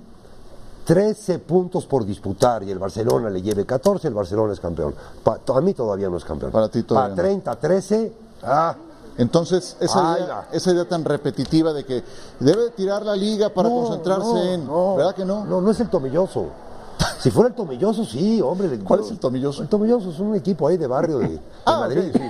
13 0.84 1.38
puntos 1.38 1.86
por 1.86 2.04
disputar 2.04 2.62
y 2.64 2.70
el 2.70 2.78
Barcelona 2.78 3.30
le 3.30 3.40
lleve 3.40 3.64
14, 3.64 4.08
el 4.08 4.14
Barcelona 4.14 4.52
es 4.52 4.60
campeón. 4.60 4.94
A 5.24 5.60
mí 5.60 5.74
todavía 5.74 6.08
no 6.10 6.16
es 6.18 6.24
campeón. 6.24 6.50
Para 6.52 6.68
ti 6.68 6.82
todavía 6.82 7.14
Para 7.14 7.22
no. 7.22 7.28
30, 7.28 7.56
13, 7.56 8.12
ah, 8.42 8.76
Entonces, 9.16 9.76
esa 9.80 10.18
idea, 10.18 10.48
esa 10.52 10.72
idea 10.72 10.88
tan 10.88 11.04
repetitiva 11.04 11.72
de 11.72 11.84
que 11.84 12.02
debe 12.40 12.70
tirar 12.70 13.04
la 13.04 13.14
liga 13.14 13.48
para 13.48 13.68
no, 13.68 13.74
concentrarse 13.82 14.24
no, 14.32 14.42
en. 14.42 14.66
no, 14.66 14.96
¿Verdad 14.96 15.14
que 15.14 15.24
no? 15.24 15.44
No, 15.44 15.60
no 15.60 15.70
es 15.70 15.78
el 15.80 15.88
tomilloso. 15.88 16.46
Si 17.20 17.30
fuera 17.30 17.48
el 17.48 17.54
tomilloso, 17.54 18.04
sí, 18.04 18.40
hombre. 18.40 18.78
¿Cuál 18.80 19.00
es 19.00 19.10
el 19.10 19.18
Tomilloso? 19.18 19.62
El 19.62 19.68
tomilloso 19.68 20.10
es 20.10 20.18
un 20.20 20.34
equipo 20.34 20.68
ahí 20.68 20.76
de 20.76 20.86
barrio 20.86 21.18
de, 21.18 21.28
de 21.28 21.40
Ah, 21.64 21.80
Madrid. 21.80 22.10
sí. 22.12 22.20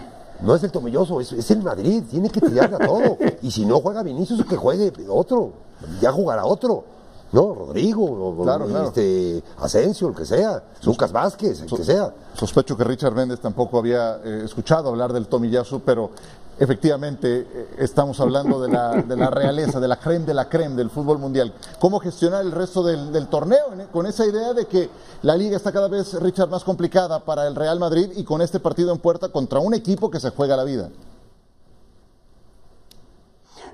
No 0.40 0.54
es 0.54 0.62
el 0.64 0.70
tomilloso, 0.72 1.20
es, 1.20 1.32
es 1.32 1.50
el 1.52 1.62
Madrid, 1.62 2.02
tiene 2.10 2.28
que 2.28 2.40
tirarle 2.40 2.76
a 2.76 2.86
todo. 2.86 3.16
Y 3.40 3.50
si 3.50 3.64
no 3.64 3.80
juega 3.80 4.02
Vinicius, 4.02 4.44
que 4.44 4.56
juegue 4.56 4.92
otro. 5.08 5.52
Ya 6.00 6.12
jugará 6.12 6.44
otro. 6.44 6.84
No, 7.32 7.54
Rodrigo, 7.54 8.36
Claro, 8.42 8.66
claro. 8.66 8.88
este, 8.88 9.42
Asensio, 9.58 10.08
el 10.08 10.14
que 10.14 10.24
sea, 10.24 10.62
Lucas 10.84 11.10
Vázquez, 11.12 11.62
el 11.62 11.66
que 11.68 11.84
sea. 11.84 12.12
Sospecho 12.34 12.76
que 12.76 12.84
Richard 12.84 13.14
Méndez 13.14 13.40
tampoco 13.40 13.78
había 13.78 14.18
eh, 14.24 14.42
escuchado 14.44 14.88
hablar 14.90 15.12
del 15.12 15.26
Tomiyasu, 15.26 15.80
pero 15.80 16.10
efectivamente 16.58 17.40
eh, 17.40 17.68
estamos 17.78 18.20
hablando 18.20 18.60
de 18.60 18.70
la, 18.70 19.02
de 19.02 19.16
la 19.16 19.30
realeza, 19.30 19.80
de 19.80 19.88
la 19.88 19.96
creme 19.96 20.24
de 20.24 20.34
la 20.34 20.48
creme 20.48 20.76
del 20.76 20.90
fútbol 20.90 21.18
mundial. 21.18 21.52
¿Cómo 21.80 21.98
gestionar 21.98 22.44
el 22.44 22.52
resto 22.52 22.82
del, 22.82 23.28
torneo? 23.28 23.64
Con 23.92 24.06
esa 24.06 24.26
idea 24.26 24.52
de 24.52 24.66
que 24.66 24.88
la 25.22 25.36
liga 25.36 25.56
está 25.56 25.72
cada 25.72 25.88
vez, 25.88 26.14
Richard, 26.20 26.48
más 26.48 26.64
complicada 26.64 27.24
para 27.24 27.46
el 27.46 27.54
Real 27.54 27.78
Madrid 27.78 28.10
y 28.16 28.24
con 28.24 28.40
este 28.42 28.60
partido 28.60 28.92
en 28.92 28.98
puerta 28.98 29.30
contra 29.30 29.58
un 29.58 29.74
equipo 29.74 30.10
que 30.10 30.20
se 30.20 30.30
juega 30.30 30.56
la 30.56 30.64
vida. 30.64 30.90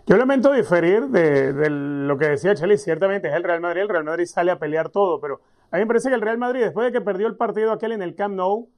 Yo 0.06 0.16
lamento 0.16 0.52
diferir 0.52 1.06
de, 1.08 1.70
lo 1.70 2.18
que 2.18 2.28
decía 2.28 2.54
Chely, 2.54 2.78
ciertamente 2.78 3.28
es 3.28 3.34
el 3.34 3.44
Real 3.44 3.60
Madrid, 3.60 3.82
el 3.82 3.88
Real 3.88 4.04
Madrid 4.04 4.26
sale 4.26 4.50
a 4.50 4.58
pelear 4.58 4.88
todo, 4.88 5.20
pero 5.20 5.40
a 5.70 5.76
mí 5.76 5.82
me 5.82 5.86
parece 5.86 6.08
que 6.08 6.14
el 6.14 6.20
Real 6.20 6.38
Madrid, 6.38 6.62
después 6.62 6.86
de 6.86 6.92
que 6.92 7.04
perdió 7.04 7.28
el 7.28 7.36
partido 7.36 7.70
aquel 7.70 7.92
en 7.92 8.02
el 8.02 8.16
Camp 8.16 8.34
Nou, 8.34 8.68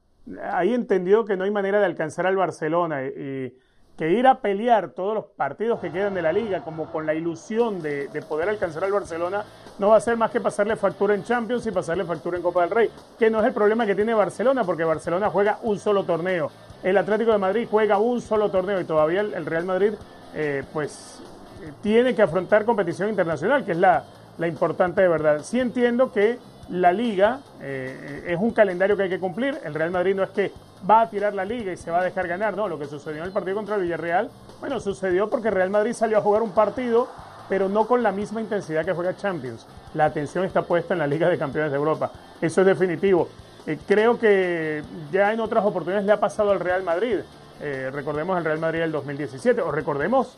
ahí 0.51 0.73
entendió 0.73 1.25
que 1.25 1.35
no 1.35 1.43
hay 1.43 1.51
manera 1.51 1.79
de 1.79 1.85
alcanzar 1.85 2.27
al 2.27 2.35
Barcelona 2.35 3.03
y 3.03 3.57
que 3.97 4.09
ir 4.09 4.25
a 4.25 4.39
pelear 4.41 4.89
todos 4.89 5.13
los 5.13 5.25
partidos 5.25 5.79
que 5.79 5.91
quedan 5.91 6.13
de 6.13 6.21
la 6.21 6.33
liga, 6.33 6.63
como 6.63 6.91
con 6.91 7.05
la 7.05 7.13
ilusión 7.13 7.81
de, 7.81 8.07
de 8.07 8.21
poder 8.21 8.49
alcanzar 8.49 8.83
al 8.83 8.91
Barcelona, 8.91 9.43
no 9.77 9.89
va 9.89 9.97
a 9.97 10.01
ser 10.01 10.17
más 10.17 10.31
que 10.31 10.41
pasarle 10.41 10.75
factura 10.75 11.13
en 11.13 11.23
Champions 11.23 11.65
y 11.67 11.71
pasarle 11.71 12.03
factura 12.05 12.37
en 12.37 12.43
Copa 12.43 12.61
del 12.61 12.71
Rey, 12.71 12.89
que 13.19 13.29
no 13.29 13.39
es 13.39 13.45
el 13.45 13.53
problema 13.53 13.85
que 13.85 13.95
tiene 13.95 14.13
Barcelona, 14.13 14.63
porque 14.63 14.83
Barcelona 14.83 15.29
juega 15.29 15.59
un 15.61 15.79
solo 15.79 16.03
torneo, 16.03 16.49
el 16.83 16.97
Atlético 16.97 17.31
de 17.31 17.37
Madrid 17.37 17.67
juega 17.69 17.97
un 17.97 18.19
solo 18.19 18.51
torneo 18.51 18.81
y 18.81 18.83
todavía 18.83 19.21
el, 19.21 19.45
Real 19.45 19.63
Madrid, 19.63 19.93
eh, 20.35 20.63
pues 20.73 21.21
eh, 21.61 21.71
tiene 21.81 22.13
que 22.13 22.21
afrontar 22.21 22.65
competición 22.65 23.09
internacional, 23.09 23.63
que 23.63 23.71
es 23.71 23.77
la, 23.77 24.03
la 24.37 24.47
importante 24.47 25.01
de 25.01 25.07
verdad. 25.07 25.41
Sí 25.43 25.61
entiendo 25.61 26.11
que 26.11 26.39
la 26.69 26.91
liga 26.91 27.39
eh, 27.61 28.25
es 28.27 28.39
un 28.39 28.51
calendario 28.51 28.95
que 28.95 29.03
hay 29.03 29.09
que 29.09 29.19
cumplir. 29.19 29.59
El 29.63 29.73
Real 29.73 29.91
Madrid 29.91 30.15
no 30.15 30.23
es 30.23 30.29
que 30.29 30.51
va 30.89 31.01
a 31.01 31.09
tirar 31.09 31.33
la 31.33 31.45
liga 31.45 31.71
y 31.71 31.77
se 31.77 31.91
va 31.91 31.99
a 31.99 32.03
dejar 32.03 32.27
ganar, 32.27 32.55
no. 32.55 32.67
Lo 32.67 32.79
que 32.79 32.85
sucedió 32.85 33.19
en 33.19 33.25
el 33.25 33.31
partido 33.31 33.55
contra 33.55 33.75
el 33.75 33.83
Villarreal, 33.83 34.29
bueno, 34.59 34.79
sucedió 34.79 35.29
porque 35.29 35.51
Real 35.51 35.69
Madrid 35.69 35.93
salió 35.93 36.17
a 36.17 36.21
jugar 36.21 36.41
un 36.41 36.51
partido, 36.51 37.07
pero 37.49 37.69
no 37.69 37.87
con 37.87 38.03
la 38.03 38.11
misma 38.11 38.41
intensidad 38.41 38.85
que 38.85 38.93
juega 38.93 39.15
Champions. 39.15 39.65
La 39.93 40.05
atención 40.05 40.45
está 40.45 40.63
puesta 40.63 40.93
en 40.93 40.99
la 40.99 41.07
Liga 41.07 41.29
de 41.29 41.37
Campeones 41.37 41.71
de 41.71 41.77
Europa. 41.77 42.11
Eso 42.41 42.61
es 42.61 42.67
definitivo. 42.67 43.29
Eh, 43.65 43.77
creo 43.87 44.19
que 44.19 44.83
ya 45.11 45.31
en 45.31 45.39
otras 45.39 45.63
oportunidades 45.65 46.05
le 46.05 46.11
ha 46.11 46.19
pasado 46.19 46.51
al 46.51 46.59
Real 46.59 46.83
Madrid. 46.83 47.19
Eh, 47.61 47.89
recordemos 47.93 48.37
el 48.37 48.43
Real 48.43 48.59
Madrid 48.59 48.79
del 48.79 48.91
2017, 48.91 49.61
o 49.61 49.71
recordemos 49.71 50.37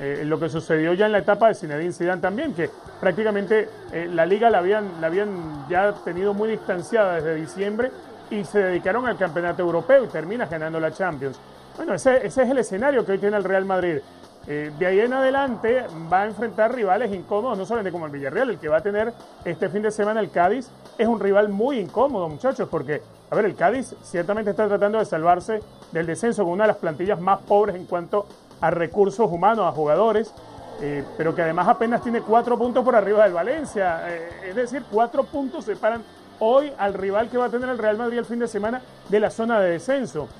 eh, 0.00 0.22
lo 0.24 0.40
que 0.40 0.48
sucedió 0.48 0.92
ya 0.94 1.06
en 1.06 1.12
la 1.12 1.18
etapa 1.18 1.48
de 1.48 1.54
Zinedine 1.54 1.92
Zidane 1.92 2.20
también, 2.20 2.54
que 2.54 2.68
prácticamente 3.00 3.68
eh, 3.92 4.08
la 4.12 4.26
liga 4.26 4.50
la 4.50 4.58
habían, 4.58 5.00
la 5.00 5.06
habían 5.06 5.68
ya 5.68 5.92
tenido 6.04 6.34
muy 6.34 6.48
distanciada 6.48 7.14
desde 7.14 7.36
diciembre 7.36 7.90
y 8.30 8.44
se 8.44 8.58
dedicaron 8.58 9.06
al 9.06 9.16
campeonato 9.16 9.62
europeo 9.62 10.04
y 10.04 10.08
termina 10.08 10.46
ganando 10.46 10.80
la 10.80 10.92
Champions. 10.92 11.38
Bueno, 11.76 11.94
ese, 11.94 12.26
ese 12.26 12.42
es 12.42 12.50
el 12.50 12.58
escenario 12.58 13.04
que 13.04 13.12
hoy 13.12 13.18
tiene 13.18 13.36
el 13.36 13.44
Real 13.44 13.64
Madrid. 13.64 13.98
Eh, 14.46 14.70
de 14.78 14.86
ahí 14.86 15.00
en 15.00 15.12
adelante 15.12 15.84
va 16.12 16.22
a 16.22 16.26
enfrentar 16.26 16.74
rivales 16.74 17.12
incómodos, 17.14 17.56
no 17.56 17.64
solamente 17.64 17.90
como 17.90 18.06
el 18.06 18.12
Villarreal, 18.12 18.50
el 18.50 18.58
que 18.58 18.68
va 18.68 18.78
a 18.78 18.82
tener 18.82 19.12
este 19.44 19.70
fin 19.70 19.80
de 19.80 19.90
semana 19.90 20.20
el 20.20 20.30
Cádiz, 20.30 20.68
es 20.98 21.08
un 21.08 21.18
rival 21.18 21.48
muy 21.48 21.78
incómodo, 21.78 22.28
muchachos, 22.28 22.68
porque, 22.70 23.00
a 23.30 23.34
ver, 23.34 23.46
el 23.46 23.54
Cádiz 23.54 23.94
ciertamente 24.02 24.50
está 24.50 24.68
tratando 24.68 24.98
de 24.98 25.06
salvarse 25.06 25.60
del 25.92 26.06
descenso 26.06 26.44
con 26.44 26.52
una 26.52 26.64
de 26.64 26.68
las 26.68 26.76
plantillas 26.76 27.18
más 27.20 27.40
pobres 27.40 27.74
en 27.74 27.86
cuanto 27.86 28.26
a 28.64 28.70
recursos 28.70 29.30
humanos, 29.30 29.66
a 29.66 29.72
jugadores, 29.72 30.34
eh, 30.80 31.04
pero 31.18 31.34
que 31.34 31.42
además 31.42 31.68
apenas 31.68 32.02
tiene 32.02 32.22
cuatro 32.22 32.56
puntos 32.56 32.82
por 32.82 32.96
arriba 32.96 33.24
del 33.24 33.34
Valencia. 33.34 34.00
Eh, 34.08 34.48
es 34.48 34.54
decir, 34.54 34.82
cuatro 34.90 35.24
puntos 35.24 35.66
separan 35.66 36.02
hoy 36.38 36.72
al 36.78 36.94
rival 36.94 37.28
que 37.28 37.36
va 37.36 37.44
a 37.44 37.50
tener 37.50 37.68
el 37.68 37.76
Real 37.76 37.98
Madrid 37.98 38.16
el 38.16 38.24
fin 38.24 38.38
de 38.38 38.48
semana 38.48 38.80
de 39.10 39.20
la 39.20 39.28
zona 39.28 39.60
de 39.60 39.72
descenso. 39.72 40.30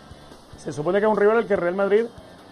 Se 0.56 0.72
supone 0.72 1.00
que 1.00 1.04
es 1.04 1.12
un 1.12 1.18
rival 1.18 1.36
al 1.36 1.46
que 1.46 1.52
el 1.52 1.60
Real 1.60 1.74
Madrid 1.74 2.06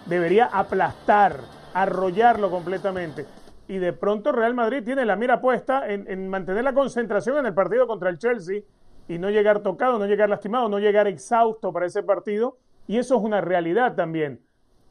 debería 0.05 0.45
aplastar, 0.45 1.39
arrollarlo 1.73 2.51
completamente. 2.51 3.25
Y 3.67 3.79
de 3.79 3.95
pronto 3.95 4.31
Real 4.31 4.53
Madrid 4.53 4.85
tiene 4.85 5.07
la 5.07 5.17
mira 5.17 5.41
puesta 5.41 5.89
en 5.89 6.29
mantener 6.29 6.65
la 6.65 6.75
concentración 6.75 7.39
en 7.39 7.47
el 7.47 7.55
partido 7.55 7.87
contra 7.87 8.11
el 8.11 8.19
Chelsea 8.19 8.61
y 9.09 9.17
no 9.17 9.31
llegar 9.31 9.61
tocado, 9.61 9.99
no 9.99 10.05
llegar 10.05 10.29
lastimado, 10.29 10.69
no 10.69 10.79
llegar 10.79 11.07
exhausto 11.07 11.73
para 11.73 11.87
ese 11.87 12.03
partido. 12.03 12.59
Y 12.87 12.99
eso 12.99 13.17
es 13.17 13.23
una 13.23 13.41
realidad 13.41 13.95
también. 13.95 14.41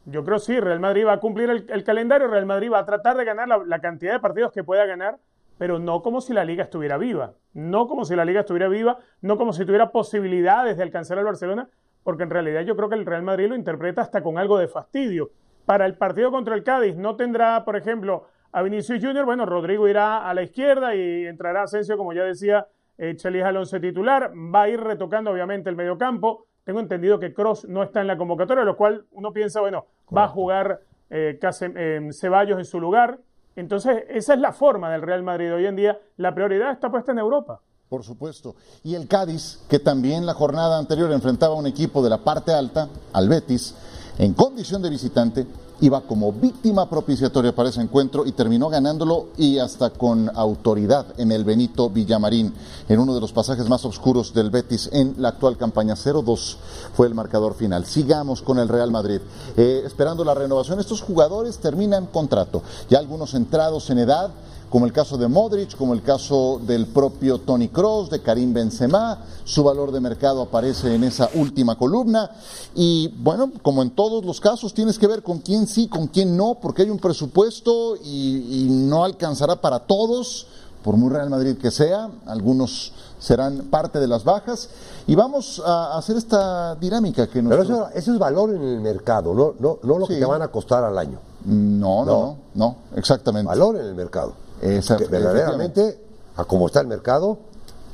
Yo 0.05 0.23
creo 0.23 0.39
sí, 0.39 0.59
Real 0.59 0.79
Madrid 0.79 1.05
va 1.05 1.13
a 1.13 1.19
cumplir 1.19 1.49
el, 1.49 1.83
calendario, 1.83 2.27
Real 2.27 2.45
Madrid 2.45 2.71
va 2.71 2.79
a 2.79 2.85
tratar 2.85 3.17
de 3.17 3.25
ganar 3.25 3.47
la, 3.47 3.59
la, 3.59 3.79
cantidad 3.79 4.13
de 4.13 4.19
partidos 4.19 4.51
que 4.51 4.63
pueda 4.63 4.85
ganar, 4.85 5.19
pero 5.59 5.77
no 5.77 6.01
como 6.01 6.21
si 6.21 6.33
la 6.33 6.43
liga 6.43 6.63
estuviera 6.63 6.97
viva, 6.97 7.33
no 7.53 7.87
como 7.87 8.03
si 8.03 8.15
la 8.15 8.25
liga 8.25 8.39
estuviera 8.39 8.67
viva, 8.67 8.97
no 9.21 9.37
como 9.37 9.53
si 9.53 9.63
tuviera 9.63 9.91
posibilidades 9.91 10.77
de 10.77 10.83
alcanzar 10.83 11.19
al 11.19 11.25
Barcelona, 11.25 11.69
porque 12.03 12.23
en 12.23 12.31
realidad 12.31 12.61
yo 12.61 12.75
creo 12.75 12.89
que 12.89 12.95
el 12.95 13.05
Real 13.05 13.23
Madrid 13.23 13.47
lo 13.47 13.55
interpreta 13.55 14.01
hasta 14.01 14.23
con 14.23 14.37
algo 14.37 14.57
de 14.57 14.67
fastidio. 14.67 15.29
Para 15.65 15.85
el 15.85 15.95
partido 15.95 16.31
contra 16.31 16.55
el 16.55 16.63
Cádiz 16.63 16.95
no 16.95 17.15
tendrá, 17.15 17.63
por 17.63 17.75
ejemplo, 17.75 18.25
a 18.51 18.61
Vinicius 18.63 19.03
Junior, 19.03 19.25
bueno, 19.25 19.45
Rodrigo 19.45 19.87
irá 19.87 20.27
a 20.27 20.33
la 20.33 20.41
izquierda 20.41 20.95
y 20.95 21.25
entrará 21.25 21.63
Asensio, 21.63 21.97
como 21.97 22.13
ya 22.13 22.23
decía, 22.23 22.67
eh, 22.97 23.15
Chelis 23.15 23.43
Alonso 23.43 23.79
titular, 23.79 24.31
va 24.33 24.63
a 24.63 24.69
ir 24.69 24.81
retocando 24.81 25.31
obviamente 25.31 25.69
el 25.69 25.75
mediocampo, 25.75 26.47
tengo 26.63 26.79
entendido 26.79 27.19
que 27.19 27.33
Cross 27.33 27.65
no 27.67 27.83
está 27.83 28.01
en 28.01 28.07
la 28.07 28.17
convocatoria, 28.17 28.63
lo 28.63 28.77
cual 28.77 29.05
uno 29.11 29.33
piensa, 29.33 29.61
bueno, 29.61 29.85
Correcto. 30.05 30.15
va 30.15 30.23
a 30.25 30.27
jugar 30.27 30.81
eh, 31.09 31.39
eh, 31.41 32.09
Ceballos 32.13 32.59
en 32.59 32.65
su 32.65 32.79
lugar. 32.79 33.19
Entonces, 33.55 34.03
esa 34.09 34.33
es 34.33 34.39
la 34.39 34.53
forma 34.53 34.89
del 34.91 35.01
Real 35.01 35.23
Madrid 35.23 35.53
hoy 35.53 35.65
en 35.65 35.75
día. 35.75 35.99
La 36.17 36.33
prioridad 36.33 36.71
está 36.71 36.89
puesta 36.89 37.11
en 37.11 37.19
Europa. 37.19 37.59
Por 37.89 38.03
supuesto. 38.03 38.55
Y 38.83 38.95
el 38.95 39.07
Cádiz, 39.07 39.65
que 39.69 39.79
también 39.79 40.25
la 40.25 40.33
jornada 40.33 40.77
anterior 40.79 41.11
enfrentaba 41.11 41.55
a 41.55 41.57
un 41.57 41.67
equipo 41.67 42.01
de 42.01 42.09
la 42.09 42.23
parte 42.23 42.53
alta, 42.53 42.87
al 43.11 43.27
Betis, 43.27 43.75
en 44.17 44.33
condición 44.33 44.81
de 44.81 44.89
visitante, 44.89 45.45
iba 45.81 46.01
como 46.01 46.31
víctima 46.31 46.89
propiciatoria 46.89 47.53
para 47.53 47.69
ese 47.69 47.81
encuentro 47.81 48.25
y 48.25 48.31
terminó 48.31 48.69
ganándolo 48.69 49.29
y 49.37 49.57
hasta 49.57 49.89
con 49.89 50.31
autoridad 50.35 51.07
en 51.17 51.31
el 51.31 51.43
Benito 51.43 51.89
Villamarín, 51.89 52.53
en 52.87 52.99
uno 52.99 53.13
de 53.13 53.21
los 53.21 53.33
pasajes 53.33 53.67
más 53.67 53.83
oscuros 53.85 54.33
del 54.33 54.51
Betis 54.51 54.89
en 54.93 55.15
la 55.17 55.29
actual 55.29 55.57
campaña. 55.57 55.95
0-2 55.95 56.55
fue 56.95 57.07
el 57.07 57.15
marcador 57.15 57.55
final. 57.55 57.85
Sigamos 57.85 58.41
con 58.41 58.59
el 58.59 58.69
Real 58.69 58.91
Madrid. 58.91 59.21
Eh, 59.57 59.81
esperando 59.85 60.23
la 60.23 60.35
renovación, 60.35 60.79
estos 60.79 61.01
jugadores 61.01 61.57
terminan 61.57 62.05
contrato. 62.05 62.61
Ya 62.89 62.99
algunos 62.99 63.33
entrados 63.33 63.89
en 63.89 63.99
edad 63.99 64.31
como 64.71 64.85
el 64.85 64.93
caso 64.93 65.17
de 65.17 65.27
Modric, 65.27 65.75
como 65.75 65.93
el 65.93 66.01
caso 66.01 66.61
del 66.65 66.87
propio 66.87 67.39
Tony 67.39 67.67
Cross, 67.67 68.09
de 68.09 68.21
Karim 68.21 68.53
Benzema. 68.53 69.19
Su 69.43 69.65
valor 69.65 69.91
de 69.91 69.99
mercado 69.99 70.41
aparece 70.41 70.95
en 70.95 71.03
esa 71.03 71.29
última 71.35 71.77
columna. 71.77 72.31
Y 72.73 73.09
bueno, 73.19 73.51
como 73.61 73.81
en 73.81 73.89
todos 73.91 74.23
los 74.23 74.39
casos, 74.39 74.73
tienes 74.73 74.97
que 74.97 75.07
ver 75.07 75.23
con 75.23 75.39
quién 75.39 75.67
sí, 75.67 75.89
con 75.89 76.07
quién 76.07 76.37
no, 76.37 76.55
porque 76.61 76.83
hay 76.83 76.89
un 76.89 76.99
presupuesto 76.99 77.97
y, 77.97 78.65
y 78.65 78.67
no 78.69 79.03
alcanzará 79.03 79.57
para 79.57 79.79
todos, 79.79 80.47
por 80.83 80.95
muy 80.95 81.09
Real 81.09 81.29
Madrid 81.29 81.57
que 81.57 81.69
sea. 81.69 82.09
Algunos 82.25 82.93
serán 83.19 83.67
parte 83.69 83.99
de 83.99 84.07
las 84.07 84.23
bajas. 84.23 84.69
Y 85.05 85.15
vamos 85.15 85.61
a 85.65 85.97
hacer 85.97 86.15
esta 86.15 86.75
dinámica 86.75 87.27
que 87.27 87.41
nos. 87.41 87.49
Pero 87.51 87.63
eso, 87.63 87.89
eso 87.93 88.13
es 88.13 88.17
valor 88.19 88.51
en 88.55 88.61
el 88.63 88.79
mercado, 88.79 89.33
no, 89.33 89.53
no, 89.59 89.79
no 89.83 89.99
lo 89.99 90.07
que 90.07 90.17
te 90.17 90.25
van 90.25 90.41
a 90.41 90.47
costar 90.47 90.81
al 90.85 90.97
año. 90.97 91.19
No, 91.43 92.05
No. 92.05 92.11
no, 92.11 92.37
no, 92.55 92.75
exactamente. 92.95 93.47
Valor 93.47 93.75
en 93.75 93.85
el 93.87 93.95
mercado. 93.95 94.33
Esa- 94.61 94.97
Que 94.97 95.05
verdaderamente, 95.05 95.99
a 96.35 96.43
como 96.45 96.67
está 96.67 96.81
el 96.81 96.87
mercado, 96.87 97.37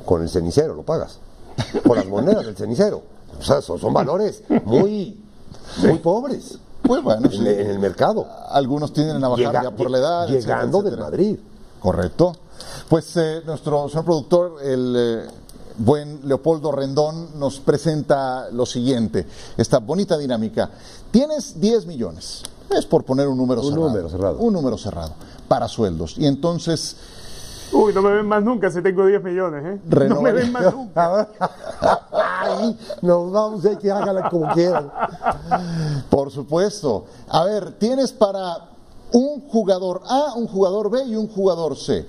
con 0.05 0.21
el 0.21 0.29
cenicero 0.29 0.73
lo 0.75 0.83
pagas. 0.83 1.19
Con 1.85 1.97
las 1.97 2.05
monedas 2.07 2.45
del 2.45 2.55
cenicero. 2.55 3.01
O 3.39 3.43
sea, 3.43 3.61
son, 3.61 3.79
son 3.79 3.93
valores 3.93 4.43
muy, 4.65 5.19
muy 5.81 5.97
pobres 5.99 6.57
Pues 6.83 7.03
bueno, 7.03 7.25
en, 7.25 7.31
sí. 7.31 7.37
en 7.39 7.69
el 7.69 7.79
mercado. 7.79 8.25
Algunos 8.49 8.93
tienden 8.93 9.23
a 9.23 9.27
bajar 9.27 9.45
Llega- 9.47 9.63
ya 9.63 9.71
por 9.71 9.89
la 9.91 9.97
edad. 9.97 10.27
llegando 10.27 10.79
etcétera, 10.79 10.81
del 10.81 10.87
etcétera. 10.87 11.03
Madrid. 11.03 11.39
Correcto. 11.79 12.33
Pues 12.89 13.15
eh, 13.17 13.41
nuestro 13.45 13.87
señor 13.89 14.05
productor, 14.05 14.55
el 14.63 14.95
eh, 14.97 15.27
buen 15.77 16.21
Leopoldo 16.27 16.71
Rendón, 16.71 17.39
nos 17.39 17.59
presenta 17.59 18.49
lo 18.51 18.65
siguiente, 18.65 19.25
esta 19.57 19.79
bonita 19.79 20.17
dinámica. 20.17 20.69
Tienes 21.11 21.59
10 21.59 21.85
millones, 21.85 22.41
es 22.75 22.85
por 22.85 23.03
poner 23.03 23.27
un 23.27 23.37
número 23.37 23.61
Un 23.61 23.67
cerrado. 23.69 23.87
número 23.89 24.09
cerrado. 24.09 24.37
Un 24.39 24.53
número 24.53 24.77
cerrado, 24.77 25.11
para 25.47 25.67
sueldos. 25.67 26.17
Y 26.17 26.25
entonces, 26.25 26.97
Uy, 27.71 27.93
no 27.93 28.01
me 28.01 28.11
ven 28.11 28.25
más 28.25 28.43
nunca 28.43 28.71
si 28.71 28.81
tengo 28.81 29.05
10 29.05 29.23
millones, 29.23 29.65
¿eh? 29.65 29.81
No 30.09 30.21
me 30.21 30.31
ven 30.31 30.51
más 30.51 30.73
nunca. 30.73 31.27
Ay, 32.11 32.77
nos 33.01 33.31
vamos, 33.31 33.65
hay 33.65 33.75
que 33.75 33.91
háganla 33.91 34.29
como 34.29 34.53
quieran. 34.53 34.91
por 36.09 36.31
supuesto, 36.31 37.05
a 37.27 37.43
ver, 37.43 37.73
tienes 37.73 38.13
para 38.13 38.69
un 39.11 39.41
jugador 39.49 40.01
A, 40.07 40.33
un 40.35 40.47
jugador 40.47 40.89
B 40.89 41.03
y 41.05 41.15
un 41.15 41.27
jugador 41.27 41.75
C. 41.75 42.05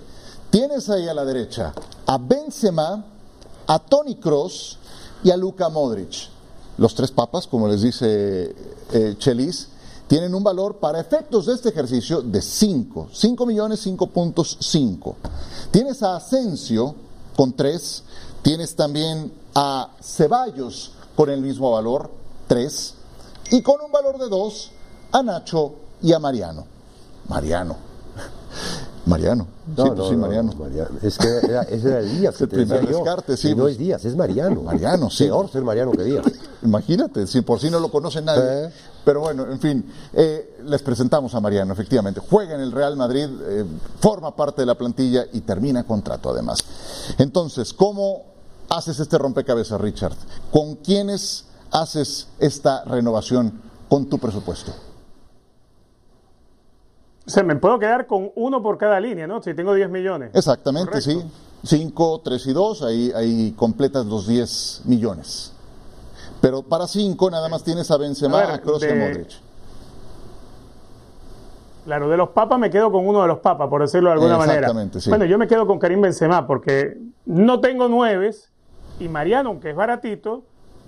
Tienes 0.50 0.88
ahí 0.90 1.09
a 1.09 1.14
la 1.14 1.25
derecha 1.25 1.73
a 2.07 2.16
Benzema, 2.16 3.04
a 3.66 3.78
Tony 3.78 4.16
Cross 4.16 4.78
y 5.23 5.30
a 5.30 5.37
Luka 5.37 5.68
Modric. 5.68 6.28
Los 6.78 6.95
tres 6.95 7.11
papas, 7.11 7.47
como 7.47 7.68
les 7.68 7.83
dice 7.83 8.54
eh, 8.92 9.14
Chelis, 9.18 9.68
tienen 10.09 10.35
un 10.35 10.43
valor 10.43 10.77
para 10.79 10.99
efectos 11.00 11.47
de 11.47 11.55
este 11.55 11.69
ejercicio 11.69 12.23
de 12.23 12.41
5, 12.43 13.09
5 13.12 13.47
millones 13.47 13.87
5.5. 13.87 15.15
Tienes 15.71 16.03
a 16.03 16.17
Asensio 16.17 16.95
con 17.37 17.53
3, 17.53 18.03
tienes 18.43 18.75
también 18.75 19.33
a 19.55 19.91
Ceballos 20.03 20.93
con 21.15 21.31
el 21.31 21.41
mismo 21.43 21.71
valor, 21.71 22.11
3, 22.49 22.95
y 23.53 23.62
con 23.62 23.81
un 23.81 23.93
valor 23.93 24.19
de 24.19 24.29
2 24.29 24.71
a 25.12 25.23
Nacho 25.23 25.75
y 26.03 26.12
a 26.12 26.19
Mariano. 26.19 26.65
Mariano. 27.29 27.77
Mariano. 29.07 29.47
No, 29.77 29.85
sí, 29.85 29.91
no, 29.91 29.95
pues 29.97 30.09
sí, 30.09 30.15
no, 30.17 30.21
Mariano. 30.23 30.53
no, 30.53 30.65
Mariano. 30.65 30.99
Es 31.03 31.19
que 31.19 31.29
era, 31.29 31.62
ese 31.62 31.88
era 31.88 32.00
Díaz. 32.03 32.37
que 32.37 32.45
el 32.45 32.50
te 32.50 32.57
primer 32.57 32.81
decía 32.81 32.91
yo. 32.93 32.99
descarte, 32.99 33.37
sí, 33.37 33.49
Y 33.50 33.55
no 33.55 33.62
pues. 33.65 33.73
es 33.73 33.79
Díaz, 33.79 34.05
es 34.05 34.17
Mariano. 34.17 34.62
Mariano, 34.62 35.11
sí. 35.11 35.25
Peor 35.25 35.50
ser 35.50 35.62
Mariano 35.65 35.93
que 35.93 36.05
Díaz. 36.05 36.25
Imagínate, 36.62 37.27
si 37.27 37.43
por 37.43 37.61
si 37.61 37.71
no 37.71 37.79
lo 37.81 37.91
conoce 37.91 38.21
nadie. 38.21 38.69
Sí. 38.69 38.75
Pero 39.05 39.21
bueno, 39.21 39.50
en 39.50 39.59
fin, 39.61 39.93
eh, 40.12 40.59
les 40.65 40.83
presentamos 40.83 41.35
a 41.35 41.41
Mariano, 41.41 41.73
efectivamente. 41.73 42.21
Juega 42.21 42.55
en 42.55 42.61
el 42.61 42.73
Real 42.73 42.97
Madrid, 42.97 43.29
eh, 43.47 43.65
forma 44.00 44.35
parte 44.35 44.62
de 44.62 44.67
la 44.67 44.75
plantilla 44.75 45.25
y 45.33 45.41
termina 45.41 45.85
contrato 45.85 46.31
además. 46.31 46.59
Entonces, 47.19 47.73
¿cómo 47.73 48.25
haces 48.69 48.99
este 49.00 49.17
rompecabezas, 49.17 49.81
Richard? 49.81 50.15
¿Con 50.53 50.77
quiénes 50.77 51.47
haces 51.71 52.29
esta 52.38 52.85
renovación 52.85 53.62
con 53.88 54.07
tu 54.11 54.19
presupuesto? 54.19 54.73
O 57.27 57.31
sea, 57.31 57.43
me 57.43 57.57
puedo 57.57 57.79
quedar 57.79 58.07
con 58.07 58.31
uno 58.37 58.62
por 58.62 58.79
cada 58.79 58.99
línea, 59.00 59.27
¿no? 59.27 59.43
Si 59.43 59.55
tengo 59.55 59.75
10 59.75 59.91
millones. 59.91 60.31
Exactamente, 60.35 60.91
Correcto. 60.91 61.11
sí. 61.11 61.31
5, 61.65 62.21
3 62.25 62.47
y 62.47 62.53
2, 62.53 62.83
ahí, 62.83 63.12
ahí 63.15 63.53
completas 63.53 64.07
los 64.07 64.27
10 64.27 64.83
millones. 64.85 65.53
Pero 66.40 66.62
para 66.62 66.87
5 66.87 67.30
nada 67.30 67.49
más 67.49 67.64
tienes 67.64 67.90
a 67.90 67.97
Benzema, 67.97 68.38
A 68.38 68.47
ver, 68.47 68.50
a 68.54 68.61
Kroos 68.61 68.83
y 68.83 68.87
a 68.87 68.88
de- 68.88 68.95
Modric. 68.95 69.28
Claro, 71.84 72.08
de 72.10 72.17
los 72.19 72.28
papas 72.30 72.58
me 72.58 72.69
quedo 72.71 72.93
con 72.93 73.06
uno 73.08 73.23
de 73.23 73.28
los 73.28 73.39
papas, 73.39 73.69
por 73.69 73.80
decirlo 73.80 74.10
de 74.10 74.15
alguna 74.15 74.36
manera. 74.36 74.58
Exactamente, 74.58 75.00
sí. 75.00 75.08
Bueno, 75.08 75.25
yo 75.25 75.39
me 75.39 75.49
quedo 75.49 75.67
con 75.67 75.78
Karim 75.78 76.02
Benzema 76.02 76.47
porque 76.47 76.99
no 77.25 77.60
tengo 77.60 77.89
nueves 77.89 78.50
y 79.00 79.08
Mariano, 79.08 79.50
aunque 79.50 79.71
es 79.71 79.76
baratito, 79.76 80.43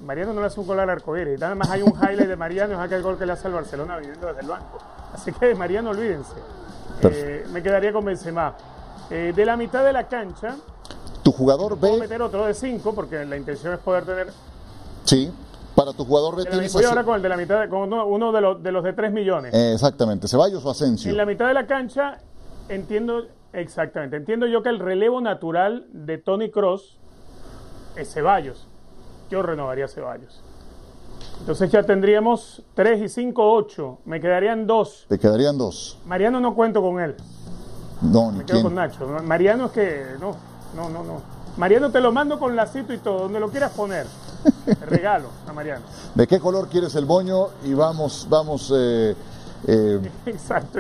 Mariano 0.05 0.35
no 0.35 0.41
le 0.41 0.47
hace 0.49 0.61
un 0.61 0.67
gol 0.67 0.79
al 0.79 0.91
arcoíris. 0.91 1.41
Nada 1.41 1.55
más 1.55 1.71
hay 1.71 1.81
un 1.83 1.93
highlight 1.95 2.29
de 2.29 2.37
Mariano, 2.37 2.75
es 2.75 2.79
aquel 2.81 3.03
gol 3.03 3.17
que 3.17 3.25
le 3.25 3.33
hace 3.33 3.47
al 3.49 3.55
Barcelona 3.55 3.97
viniendo 3.97 4.27
desde 4.27 4.43
el 4.43 4.49
banco. 4.49 4.79
Así 5.15 5.33
que 5.33 5.47
de 5.47 5.55
Mariano 5.55 5.91
olvídense. 5.91 6.35
Eh, 7.03 7.47
me 7.51 7.63
quedaría 7.63 7.93
con 7.95 8.05
Benzema. 8.05 8.55
Eh, 9.11 9.33
de 9.35 9.45
la 9.47 9.57
mitad 9.57 9.83
de 9.85 9.93
la 9.95 10.07
cancha, 10.07 10.57
Tu 11.23 11.33
jugador 11.33 11.79
puedo 11.79 11.95
B, 11.95 12.01
meter 12.01 12.21
otro 12.21 12.45
de 12.45 12.53
5 12.55 12.95
porque 12.95 13.25
la 13.25 13.37
intención 13.39 13.73
es 13.73 13.81
poder 13.81 14.05
tener 14.05 14.33
sí, 15.11 15.33
para 15.75 15.93
tu 15.93 16.05
jugador 16.05 16.43
tienes 16.45 16.73
voy 16.73 16.85
ahora 16.85 17.05
con 17.05 17.17
el 17.17 17.23
de 17.23 17.29
la 17.29 17.37
mitad, 17.37 17.69
con 17.69 17.83
uno, 17.83 18.07
uno 18.07 18.33
de, 18.33 18.41
los, 18.41 18.63
de 18.63 18.73
los 18.73 18.85
de 18.85 18.93
3 18.93 19.13
millones. 19.13 19.55
Eh, 19.55 19.73
exactamente, 19.75 20.29
Ceballos 20.29 20.65
o 20.65 20.71
Asensio. 20.71 21.11
En 21.11 21.17
la 21.17 21.27
mitad 21.27 21.49
de 21.49 21.55
la 21.55 21.67
cancha 21.67 22.19
entiendo 22.69 23.27
exactamente, 23.53 24.17
entiendo 24.17 24.47
yo 24.47 24.63
que 24.63 24.69
el 24.69 24.79
relevo 24.79 25.21
natural 25.21 25.87
de 25.93 26.19
Tony 26.19 26.51
Cross 26.51 26.99
es 27.97 28.13
Ceballos. 28.13 28.67
Yo 29.31 29.43
renovaría 29.43 29.89
Ceballos. 29.89 30.43
Entonces 31.41 31.71
ya 31.71 31.83
tendríamos 31.83 32.63
3 32.75 33.03
y 33.03 33.09
5, 33.09 33.53
8. 33.55 33.99
Me 34.05 34.21
quedarían 34.21 34.67
2. 34.67 35.07
Te 35.09 35.19
quedarían 35.19 35.57
dos. 35.59 35.99
Mariano 36.07 36.41
no 36.41 36.55
cuento 36.55 36.83
con 36.83 37.01
él. 37.01 37.17
No, 38.03 38.31
ni 38.33 38.39
Me 38.39 38.45
quedo 38.45 38.55
quién. 38.55 38.63
con 38.65 38.75
Nacho. 38.75 39.07
Mariano 39.25 39.67
es 39.67 39.73
que 39.73 40.05
no, 40.21 40.37
no, 40.75 40.89
no, 40.89 41.03
no. 41.05 41.23
Mariano 41.57 41.91
te 41.91 42.01
lo 42.01 42.13
mando 42.13 42.39
con 42.39 42.57
lacito 42.57 42.93
y 42.93 42.99
todo, 42.99 43.21
donde 43.21 43.41
lo 43.41 43.51
quieras 43.51 43.73
poner. 43.73 44.07
Regalo 44.87 45.29
a 45.49 45.53
Mariano. 45.53 45.85
¿De 46.15 46.27
qué 46.27 46.39
color 46.41 46.69
quieres 46.69 46.95
el 46.95 47.07
moño? 47.07 47.49
Y 47.65 47.75
vamos, 47.75 48.27
vamos, 48.29 48.73
eh, 48.75 49.15
eh, 49.67 50.11
Exacto. 50.27 50.79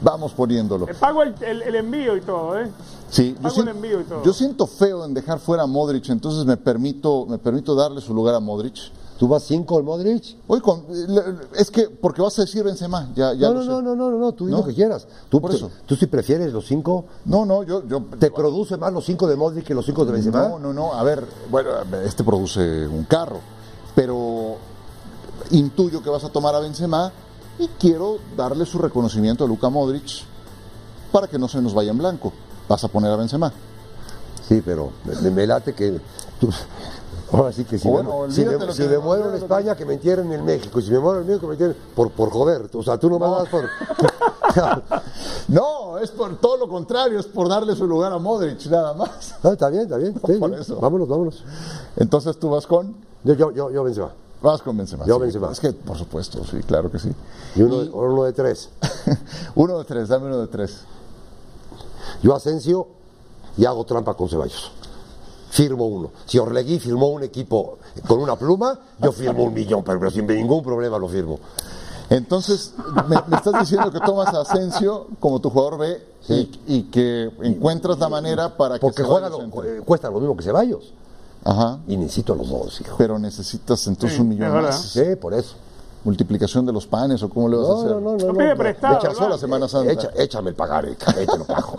Vamos 0.00 0.32
poniéndolo. 0.32 0.86
pago 1.00 1.22
el, 1.24 1.34
el- 1.42 1.62
el 1.62 1.74
envío 1.74 2.16
y 2.16 2.20
todo, 2.20 2.58
¿eh? 2.60 2.70
Sí, 3.10 3.34
yo, 3.34 3.42
Pago 3.42 3.62
el 3.62 3.68
envío 3.68 4.00
y 4.00 4.04
todo. 4.04 4.22
yo 4.22 4.32
siento 4.32 4.66
feo 4.66 5.04
en 5.04 5.12
dejar 5.14 5.40
fuera 5.40 5.64
a 5.64 5.66
Modric, 5.66 6.08
entonces 6.10 6.44
me 6.44 6.56
permito, 6.56 7.26
me 7.26 7.38
permito 7.38 7.74
darle 7.74 8.00
su 8.00 8.14
lugar 8.14 8.34
a 8.36 8.40
Modric. 8.40 8.76
¿Tú 9.18 9.26
vas 9.26 9.42
5 9.44 9.78
el 9.78 9.84
Modric? 9.84 10.36
Con, 10.62 10.84
es 11.56 11.70
que 11.72 11.88
porque 11.88 12.22
vas 12.22 12.38
a 12.38 12.42
decir 12.42 12.62
Benzema, 12.62 13.10
ya, 13.16 13.32
ya 13.34 13.48
No, 13.48 13.54
no, 13.54 13.64
no, 13.64 13.82
no, 13.82 13.96
no, 13.96 14.10
no, 14.12 14.18
no, 14.18 14.32
tú 14.32 14.46
di 14.46 14.52
No. 14.52 14.58
lo 14.58 14.64
que 14.66 14.74
quieras. 14.74 15.08
Tú, 15.28 15.40
Por 15.40 15.50
te- 15.50 15.56
eso. 15.56 15.70
tú 15.86 15.96
si 15.96 16.06
prefieres 16.06 16.52
los 16.52 16.64
5, 16.66 17.04
No, 17.24 17.44
no, 17.44 17.64
yo, 17.64 17.84
yo 17.88 18.00
¿te 18.18 18.30
produce 18.30 18.76
más 18.76 18.92
los 18.92 19.04
5 19.04 19.26
de 19.26 19.34
Modric 19.34 19.64
que 19.64 19.74
los 19.74 19.84
5 19.84 20.04
de 20.04 20.12
Benzema? 20.12 20.46
No, 20.48 20.58
no, 20.60 20.72
no. 20.72 20.94
A 20.94 21.02
ver, 21.02 21.26
bueno, 21.50 21.70
este 22.04 22.22
produce 22.22 22.86
un 22.86 23.04
carro, 23.04 23.40
pero 23.96 24.54
intuyo 25.50 26.02
que 26.02 26.10
vas 26.10 26.22
a 26.24 26.28
tomar 26.28 26.54
a 26.54 26.60
Benzema 26.60 27.10
y 27.58 27.66
quiero 27.78 28.18
darle 28.36 28.66
su 28.66 28.78
reconocimiento 28.78 29.44
a 29.44 29.48
Luka 29.48 29.68
Modric 29.68 30.04
para 31.10 31.26
que 31.26 31.38
no 31.40 31.48
se 31.48 31.60
nos 31.60 31.74
vaya 31.74 31.90
en 31.90 31.98
blanco. 31.98 32.32
Vas 32.68 32.84
a 32.84 32.88
poner 32.88 33.10
a 33.10 33.16
Benzema. 33.16 33.52
Sí, 34.46 34.62
pero 34.64 34.92
me, 35.22 35.30
me 35.30 35.46
late 35.46 35.74
que 35.74 36.00
tú- 36.40 36.50
ahora 37.32 37.52
sí 37.52 37.64
que 37.64 37.78
si, 37.78 37.88
Bueno, 37.88 38.26
me, 38.26 38.32
si, 38.32 38.44
me- 38.44 38.72
si 38.72 38.82
que- 38.82 38.88
me 38.88 38.98
muero 38.98 39.28
en 39.30 39.36
España 39.36 39.76
que 39.76 39.84
me 39.84 39.94
entierren 39.94 40.32
en 40.32 40.44
México 40.44 40.78
y 40.80 40.82
si 40.82 40.90
me 40.90 40.98
muero 40.98 41.20
en 41.20 41.26
México 41.26 41.42
que 41.42 41.46
me 41.48 41.52
entierren 41.54 41.76
por, 41.94 42.10
por 42.10 42.30
joder, 42.30 42.68
o 42.72 42.82
sea, 42.82 42.98
tú 42.98 43.08
no 43.10 43.18
me 43.18 43.26
das 43.26 43.48
por 43.48 43.64
No, 45.48 45.98
es 45.98 46.10
por 46.10 46.36
todo 46.40 46.56
lo 46.56 46.68
contrario, 46.68 47.18
es 47.18 47.26
por 47.26 47.48
darle 47.48 47.74
su 47.74 47.86
lugar 47.86 48.12
a 48.12 48.18
Modric, 48.18 48.64
nada 48.66 48.94
más. 48.94 49.34
Ah, 49.42 49.50
está 49.52 49.68
bien, 49.68 49.82
está 49.82 49.96
bien, 49.96 50.14
sí, 50.26 50.32
por 50.34 50.52
eso. 50.54 50.76
vámonos, 50.80 51.08
vámonos. 51.08 51.44
Entonces 51.96 52.38
tú 52.38 52.50
vas 52.50 52.66
con, 52.66 52.94
Yo, 53.24 53.34
yo, 53.34 53.50
yo, 53.52 53.70
yo 53.70 53.84
Benzema. 53.84 54.10
vas 54.42 54.62
con 54.62 54.76
Benzema. 54.76 55.04
Yo 55.06 55.16
sí. 55.16 55.22
Benzema. 55.22 55.50
Es 55.52 55.60
que, 55.60 55.72
por 55.72 55.96
supuesto, 55.96 56.44
sí, 56.44 56.58
claro 56.66 56.90
que 56.90 56.98
sí. 56.98 57.10
Y 57.56 57.62
uno, 57.62 57.78
de- 57.82 57.90
uno 57.90 58.24
de 58.24 58.32
tres. 58.32 58.68
uno 59.54 59.78
de 59.78 59.84
tres, 59.84 60.08
dame 60.08 60.26
uno 60.26 60.38
de 60.38 60.46
tres. 60.48 60.80
Yo 62.22 62.34
Asensio 62.34 62.88
y 63.56 63.64
hago 63.64 63.84
trampa 63.84 64.14
con 64.14 64.28
Ceballos. 64.28 64.72
Firmo 65.58 65.86
uno. 65.88 66.12
Si 66.24 66.38
Orlegui 66.38 66.78
firmó 66.78 67.08
un 67.08 67.24
equipo 67.24 67.78
con 68.06 68.20
una 68.20 68.36
pluma, 68.36 68.78
yo 69.00 69.10
firmo 69.10 69.42
un 69.42 69.52
millón, 69.54 69.82
pero, 69.82 69.98
pero 69.98 70.10
sin 70.12 70.24
ningún 70.24 70.62
problema 70.62 70.98
lo 70.98 71.08
firmo. 71.08 71.40
Entonces, 72.10 72.74
me, 73.08 73.16
me 73.26 73.36
estás 73.36 73.58
diciendo 73.58 73.90
que 73.90 73.98
tomas 73.98 74.32
a 74.32 74.42
Asensio 74.42 75.08
como 75.18 75.40
tu 75.40 75.50
jugador 75.50 75.78
B 75.78 76.00
Sí. 76.20 76.48
y, 76.68 76.76
y 76.76 76.82
que 76.84 77.30
encuentras 77.42 77.98
la 77.98 78.08
manera 78.08 78.56
para 78.56 78.76
que 78.76 78.80
Porque 78.80 79.02
juega 79.02 79.28
lo- 79.28 79.40
cuesta 79.84 80.08
lo 80.10 80.20
mismo 80.20 80.36
que 80.36 80.44
Ceballos. 80.44 80.92
Ajá. 81.44 81.78
Y 81.88 81.96
necesito 81.96 82.34
a 82.34 82.36
los 82.36 82.48
dos, 82.48 82.80
hijo. 82.80 82.94
Pero 82.96 83.18
necesitas 83.18 83.84
entonces 83.88 84.16
Sí, 84.16 84.22
un 84.22 84.28
millón 84.28 84.52
más. 84.62 84.80
Sí, 84.80 85.16
por 85.20 85.34
eso. 85.34 85.54
multiplicación 86.04 86.64
de 86.66 86.72
los 86.72 86.86
panes 86.86 87.20
o 87.24 87.28
cómo 87.28 87.48
le 87.48 87.56
vas 87.56 87.66
a 87.66 87.72
No, 87.72 87.78
hacer. 87.80 87.90
no, 87.90 88.00
no, 88.00 88.16
no. 88.16 88.26
No 88.28 88.32
pide 88.34 88.50
no. 88.50 88.56
prestado. 88.56 88.94
Echa 88.98 89.08
¿verdad? 89.08 89.22
sola 89.24 89.38
Semana 89.38 89.68
Santa. 89.68 89.92
Echa- 89.92 90.12
échame 90.16 90.50
el 90.50 90.56
pagaré, 90.56 90.94
te 90.94 91.36
lo 91.36 91.44
pago. 91.44 91.78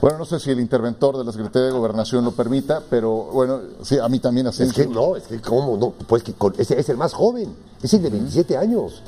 Bueno, 0.00 0.18
no 0.18 0.24
sé 0.24 0.40
si 0.40 0.50
el 0.50 0.60
interventor 0.60 1.16
de 1.16 1.24
la 1.24 1.32
Secretaría 1.32 1.66
de 1.66 1.72
Gobernación 1.72 2.24
lo 2.24 2.32
permita, 2.32 2.82
pero 2.90 3.10
bueno, 3.32 3.60
sí, 3.82 3.98
a 3.98 4.08
mí 4.08 4.18
también 4.18 4.46
Es 4.48 4.54
Asensio. 4.54 4.88
que 4.88 4.92
no, 4.94 5.16
es 5.16 5.24
que 5.24 5.40
cómo, 5.40 5.76
no, 5.76 5.90
pues 6.06 6.22
que 6.22 6.32
con- 6.34 6.54
ese 6.58 6.78
es 6.78 6.88
el 6.88 6.96
más 6.96 7.12
joven, 7.12 7.54
es 7.82 7.94
el 7.94 8.02
de 8.02 8.10
27 8.10 8.56
años. 8.56 9.02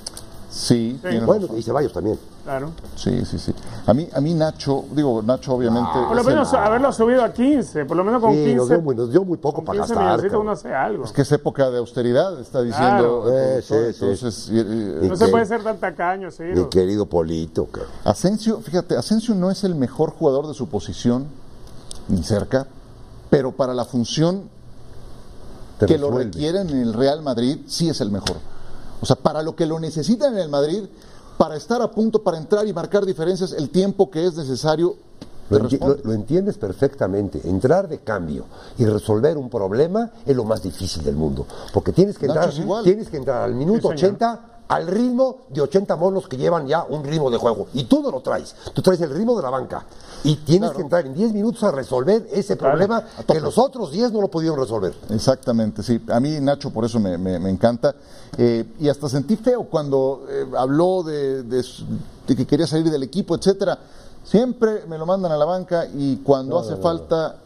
Sí, 0.54 1.00
Bueno, 1.26 1.48
y 1.56 1.62
Ceballos 1.62 1.92
también. 1.92 2.16
Claro. 2.44 2.70
Sí, 2.94 3.24
sí, 3.24 3.38
sí. 3.40 3.52
A 3.86 3.92
mí, 3.92 4.08
a 4.14 4.20
mí 4.20 4.34
Nacho, 4.34 4.84
digo, 4.92 5.20
Nacho 5.20 5.54
obviamente... 5.54 5.90
Por 5.92 6.14
lo 6.14 6.20
el- 6.20 6.26
menos 6.28 6.54
haberlo 6.54 6.92
subido 6.92 7.24
a 7.24 7.32
15, 7.32 7.84
por 7.86 7.96
lo 7.96 8.04
menos 8.04 8.20
con 8.20 8.30
Sí, 8.32 8.36
15. 8.44 8.54
nos 8.54 8.68
dio, 8.68 8.80
muy, 8.82 8.94
nos 8.94 9.10
dio 9.10 9.24
muy 9.24 9.36
poco 9.38 9.56
con 9.56 9.64
para 9.64 9.80
15 9.80 9.94
gastar. 9.94 10.36
uno 10.36 10.52
hace 10.52 10.72
algo. 10.72 11.04
Es 11.06 11.10
que 11.12 11.22
es 11.22 11.32
época 11.32 11.70
de 11.70 11.78
austeridad, 11.78 12.38
está 12.40 12.62
diciendo. 12.62 13.22
Claro. 13.24 13.32
Eh, 13.36 13.62
sí, 13.62 13.68
productor, 13.68 13.94
sí. 13.94 14.04
Entonces, 14.04 14.48
y- 14.52 15.06
y- 15.06 15.08
No 15.08 15.16
se 15.16 15.28
puede 15.28 15.46
ser 15.46 15.64
tan 15.64 15.78
tacaño, 15.78 16.30
sí. 16.30 16.44
Mi 16.44 16.64
querido 16.68 17.06
Polito. 17.06 17.66
cabrón. 17.66 17.90
Asensio, 18.04 18.60
fíjate, 18.60 18.96
Asensio 18.96 19.34
no 19.34 19.50
es 19.50 19.64
el 19.64 19.74
mejor 19.74 20.10
jugador 20.10 20.46
de 20.46 20.54
su 20.54 20.68
posición, 20.68 21.26
ni 22.08 22.22
cerca, 22.22 22.68
pero 23.28 23.50
para 23.52 23.74
la 23.74 23.86
función 23.86 24.42
que 25.84 25.98
lo 25.98 26.10
requieren 26.12 26.68
en 26.70 26.80
el 26.82 26.92
Real 26.92 27.22
Madrid, 27.22 27.58
sí 27.66 27.88
es 27.88 28.00
el 28.00 28.10
mejor. 28.10 28.36
O 29.04 29.06
sea, 29.06 29.16
para 29.16 29.42
lo 29.42 29.54
que 29.54 29.66
lo 29.66 29.78
necesitan 29.78 30.32
en 30.32 30.38
el 30.40 30.48
Madrid, 30.48 30.84
para 31.36 31.56
estar 31.56 31.82
a 31.82 31.90
punto, 31.90 32.22
para 32.22 32.38
entrar 32.38 32.66
y 32.66 32.72
marcar 32.72 33.04
diferencias, 33.04 33.52
el 33.52 33.68
tiempo 33.68 34.10
que 34.10 34.24
es 34.24 34.34
necesario, 34.34 34.96
Lo, 35.50 35.58
enti- 35.58 35.72
responde. 35.72 35.96
lo- 36.02 36.04
lo 36.08 36.12
entiendes 36.14 36.56
perfectamente. 36.56 37.42
Entrar 37.46 37.86
de 37.86 37.98
cambio 37.98 38.46
y 38.78 38.86
resolver 38.86 39.36
un 39.36 39.50
problema 39.50 40.10
es 40.24 40.34
lo 40.34 40.44
más 40.44 40.62
difícil 40.62 41.04
del 41.04 41.16
mundo. 41.16 41.46
Porque 41.74 41.92
tienes 41.92 42.16
que 42.16 42.24
entrar, 42.24 42.50
tienes 42.82 43.10
que 43.10 43.18
entrar 43.18 43.42
al 43.42 43.54
minuto 43.54 43.90
Sí, 43.92 43.98
señor. 43.98 44.14
80 44.14 44.53
al 44.68 44.87
ritmo 44.87 45.38
de 45.50 45.61
80 45.61 45.94
monos 45.96 46.27
que 46.27 46.37
llevan 46.37 46.66
ya 46.66 46.85
un 46.88 47.05
ritmo 47.05 47.31
de 47.31 47.37
juego. 47.37 47.66
Y 47.74 47.85
tú 47.85 48.03
no 48.03 48.11
lo 48.11 48.20
traes. 48.20 48.55
Tú 48.72 48.81
traes 48.83 49.00
el 49.03 49.11
ritmo 49.11 49.37
de 49.37 49.42
la 49.42 49.50
banca. 49.50 49.85
Y 50.24 50.37
tienes 50.37 50.70
que 50.70 50.81
entrar 50.81 51.05
en 51.05 51.12
10 51.14 51.35
minutos 51.35 51.62
a 51.64 51.70
resolver 51.70 52.27
ese 52.33 52.57
problema 52.57 53.05
que 53.29 53.40
los 53.40 53.59
otros 53.59 53.92
10 53.92 54.11
no 54.12 54.22
lo 54.22 54.29
pudieron 54.29 54.59
resolver. 54.59 54.94
Exactamente, 55.11 55.83
sí. 55.83 56.00
A 56.09 56.18
mí 56.18 56.40
Nacho 56.40 56.70
por 56.70 56.85
eso 56.87 56.98
me, 56.98 57.18
me- 57.18 57.38
me 57.38 57.50
encanta. 57.50 57.94
Eh, 58.38 58.64
y 58.81 58.88
hasta 58.88 59.09
sentí 59.09 59.37
feo 59.37 59.64
cuando 59.64 60.24
eh, 60.31 60.46
habló 60.57 61.03
de, 61.03 61.42
de 61.42 61.62
su- 61.62 61.85
de 62.27 62.35
que 62.35 62.46
quería 62.46 62.66
salir 62.66 62.90
del 62.90 63.03
equipo, 63.03 63.35
etcétera. 63.35 63.79
Siempre 64.24 64.87
me 64.88 64.96
lo 64.96 65.05
mandan 65.05 65.31
a 65.33 65.37
la 65.37 65.44
banca 65.44 65.87
y 65.94 66.16
cuando 66.16 66.59
hace 66.59 66.77
falta, 66.77 67.37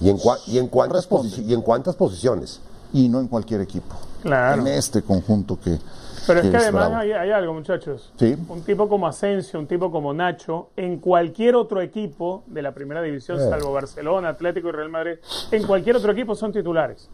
¿Y 0.00 0.10
en, 0.10 0.18
cua- 0.18 0.38
y 0.46 0.58
en, 0.58 0.68
cuántas 0.68 1.08
¿Y 1.38 1.54
en 1.54 1.62
cuántas 1.62 1.96
posiciones? 1.96 2.60
y 2.92 3.08
no 3.08 3.20
en 3.20 3.28
cualquier 3.28 3.60
equipo. 3.62 3.94
Claro. 4.22 4.60
En 4.62 4.68
este 4.68 5.02
conjunto 5.02 5.58
que. 5.62 5.78
Pero 6.26 6.40
es 6.40 6.50
que 6.50 6.56
además 6.56 6.92
hay, 6.92 7.12
hay 7.12 7.30
algo, 7.30 7.54
muchachos. 7.54 8.12
Sí. 8.16 8.36
Un 8.48 8.62
tipo 8.62 8.88
como 8.88 9.06
Asensio, 9.06 9.58
un 9.58 9.66
tipo 9.66 9.90
como 9.90 10.12
Nacho, 10.12 10.70
en 10.76 10.98
cualquier 10.98 11.54
otro 11.56 11.80
equipo 11.80 12.44
de 12.46 12.62
la 12.62 12.72
primera 12.72 13.00
división, 13.02 13.38
Eh. 13.38 13.48
salvo 13.48 13.72
Barcelona, 13.72 14.30
Atlético 14.30 14.68
y 14.68 14.72
Real 14.72 14.88
Madrid, 14.90 15.14
en 15.50 15.66
cualquier 15.66 15.96
otro 15.96 16.12
equipo 16.12 16.34
son 16.34 16.52
titulares. 16.52 17.08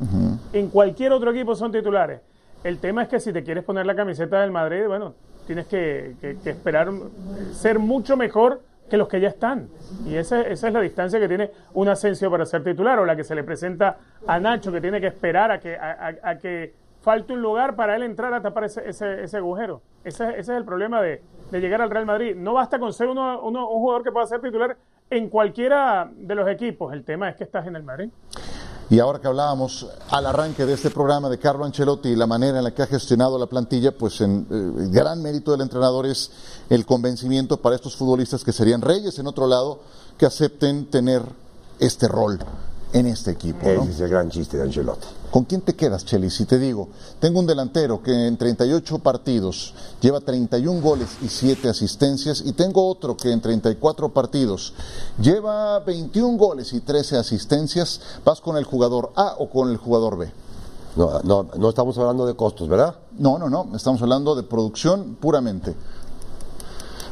En 0.53 0.69
cualquier 0.69 1.13
otro 1.13 1.31
equipo 1.31 1.55
son 1.55 1.71
titulares. 1.73 2.21
El 2.63 2.79
tema 2.79 3.03
es 3.03 3.09
que 3.09 3.21
si 3.21 3.33
te 3.33 3.43
quieres 3.45 3.63
poner 3.65 3.85
la 3.87 3.95
camiseta 3.95 4.41
del 4.41 4.51
Madrid, 4.51 4.87
bueno, 4.87 5.15
tienes 5.47 5.67
que, 5.67 6.15
que- 6.21 6.39
que 6.43 6.51
esperar 6.51 6.91
ser 7.53 7.79
mucho 7.79 8.17
mejor 8.17 8.63
que 8.89 8.97
los 8.97 9.09
que 9.09 9.21
ya 9.21 9.29
están. 9.29 9.69
Y 10.07 10.15
esa, 10.17 10.43
esa 10.43 10.69
es 10.69 10.75
la 10.75 10.81
distancia 10.81 11.19
que 11.19 11.29
tiene 11.29 11.51
un 11.73 11.89
Asensio 11.89 12.31
para 12.31 12.45
ser 12.47 12.63
titular, 12.65 12.99
o 12.99 13.05
la 13.07 13.17
que 13.17 13.25
se 13.25 13.35
le 13.35 13.43
presenta 13.45 13.99
a 14.27 14.39
Nacho, 14.41 14.71
que 14.73 14.81
tiene 14.81 15.01
que 15.01 15.07
esperar 15.09 15.51
a 15.51 15.59
que, 15.61 15.75
a- 15.77 16.15
a- 16.23 16.31
a 16.31 16.39
que 16.39 16.75
falte 17.05 17.35
un 17.35 17.43
lugar 17.43 17.77
para 17.77 17.95
él 17.97 18.03
entrar 18.03 18.33
a 18.35 18.41
tapar 18.43 18.65
ese, 18.65 18.89
ese, 18.89 19.25
ese 19.25 19.37
agujero. 19.37 19.83
Ese, 20.05 20.25
ese 20.31 20.41
es 20.41 20.49
el 20.49 20.65
problema 20.65 21.01
de, 21.03 21.23
de 21.51 21.61
llegar 21.61 21.83
al 21.83 21.91
Real 21.91 22.07
Madrid. 22.07 22.35
No 22.35 22.55
basta 22.55 22.79
con 22.79 22.93
ser 22.93 23.09
uno, 23.09 23.41
uno- 23.43 23.69
un 23.69 23.81
jugador 23.81 24.03
que 24.03 24.11
pueda 24.11 24.27
ser 24.27 24.41
titular 24.41 24.77
en 25.11 25.29
cualquiera 25.29 26.11
de 26.17 26.35
los 26.35 26.49
equipos. 26.49 26.93
El 26.95 27.05
tema 27.05 27.29
es 27.29 27.37
que 27.37 27.45
estás 27.45 27.67
en 27.67 27.77
el 27.77 27.83
Madrid. 27.83 28.09
Y 28.91 28.99
ahora 29.01 29.19
que 29.19 29.27
hablábamos 29.29 29.87
al 30.11 30.27
arranque 30.27 30.67
de 30.67 30.75
este 30.75 30.91
programa 30.91 31.29
de 31.31 31.39
Carlo 31.39 31.65
Ancelotti 31.65 32.11
y 32.11 32.17
la 32.17 32.27
manera 32.27 32.59
en 32.59 32.65
la 32.65 32.71
que 32.73 32.83
ha 32.83 32.87
gestionado 32.87 33.39
la 33.39 33.47
plantilla, 33.47 33.93
pues 33.97 34.21
en 34.21 34.47
eh, 34.51 34.89
gran 34.93 35.23
mérito 35.23 35.53
del 35.53 35.63
entrenador 35.63 36.05
es 36.07 36.65
el 36.69 36.85
convencimiento 36.85 37.57
para 37.59 37.77
estos 37.77 37.97
futbolistas 37.97 38.45
que 38.45 38.53
serían 38.53 38.83
reyes 38.83 39.19
en 39.19 39.27
otro 39.27 39.47
lado, 39.47 39.81
que 40.19 40.27
acepten 40.27 40.91
tener 40.91 41.23
este 41.81 42.09
rol 42.09 42.39
en 42.95 43.07
este 43.09 43.33
equipo. 43.33 43.67
¿no? 43.67 43.83
Ese 43.83 43.91
es 43.91 44.01
el 44.01 44.09
gran 44.09 44.31
chiste 44.31 44.57
de 44.57 44.63
Ancelotti. 44.63 45.07
¿Con 45.31 45.45
quién 45.45 45.63
te 45.63 45.75
quedas, 45.75 46.05
Cheli? 46.05 46.31
Si 46.31 46.47
te 46.47 46.61
digo, 46.61 46.89
tengo 47.19 47.41
un 47.41 47.47
delantero 47.47 48.01
que 48.01 48.29
en 48.29 48.37
38 48.37 49.01
partidos 49.01 49.75
lleva 50.01 50.21
31 50.21 50.81
goles 50.81 51.09
y 51.21 51.29
7 51.29 51.69
asistencias, 51.69 52.43
y 52.47 52.53
tengo 52.53 52.89
otro 52.89 53.17
que 53.17 53.33
en 53.33 53.41
34 53.41 54.11
partidos 54.11 54.75
lleva 55.21 55.81
21 55.81 56.39
goles 56.39 56.73
y 56.73 56.81
13 56.81 57.17
asistencias, 57.17 58.01
¿vas 58.25 58.41
con 58.41 58.57
el 58.57 58.65
jugador 58.65 59.11
A 59.17 59.35
o 59.39 59.51
con 59.51 59.71
el 59.71 59.77
jugador 59.77 60.17
B? 60.17 60.33
No, 60.95 61.21
no, 61.25 61.49
no 61.59 61.69
estamos 61.69 61.99
hablando 61.99 62.25
de 62.27 62.37
costos, 62.37 62.69
¿verdad? 62.69 62.95
No, 63.19 63.37
no, 63.39 63.51
no, 63.51 63.75
estamos 63.75 64.01
hablando 64.03 64.37
de 64.37 64.45
producción 64.45 65.17
puramente. 65.21 65.75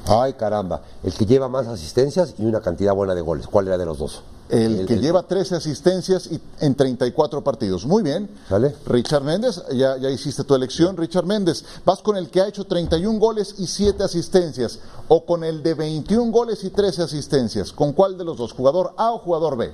Ay, 0.06 0.34
caramba. 0.34 0.82
El 1.02 1.12
que 1.12 1.26
lleva 1.26 1.48
más 1.48 1.66
asistencias 1.66 2.34
y 2.38 2.44
una 2.44 2.60
cantidad 2.60 2.94
buena 2.94 3.16
de 3.16 3.20
goles. 3.20 3.48
¿Cuál 3.48 3.66
era 3.66 3.78
de 3.78 3.86
los 3.86 3.98
dos? 3.98 4.22
El, 4.52 4.86
que 4.86 4.98
lleva 4.98 5.22
13 5.26 5.56
asistencias 5.56 6.26
y 6.30 6.38
en 6.60 6.74
34 6.74 7.42
partidos. 7.42 7.86
Muy 7.86 8.02
bien. 8.02 8.28
¿Sale? 8.48 8.74
Richard 8.84 9.24
Méndez, 9.24 9.62
ya, 9.72 9.96
ya 9.96 10.10
hiciste 10.10 10.44
tu 10.44 10.54
elección. 10.54 10.94
Richard 10.96 11.24
Méndez, 11.24 11.64
¿vas 11.86 12.02
con 12.02 12.18
el 12.18 12.28
que 12.28 12.42
ha 12.42 12.48
hecho 12.48 12.66
31 12.66 13.18
goles 13.18 13.54
y 13.58 13.66
7 13.66 14.04
asistencias? 14.04 14.80
¿O 15.08 15.24
con 15.24 15.42
el 15.42 15.62
de 15.62 15.72
21 15.72 16.30
goles 16.30 16.62
y 16.64 16.70
13 16.70 17.02
asistencias? 17.02 17.72
¿Con 17.72 17.94
cuál 17.94 18.18
de 18.18 18.24
los 18.24 18.36
dos? 18.36 18.52
¿Jugador 18.52 18.92
A 18.98 19.12
o 19.12 19.18
jugador 19.18 19.56
B? 19.56 19.72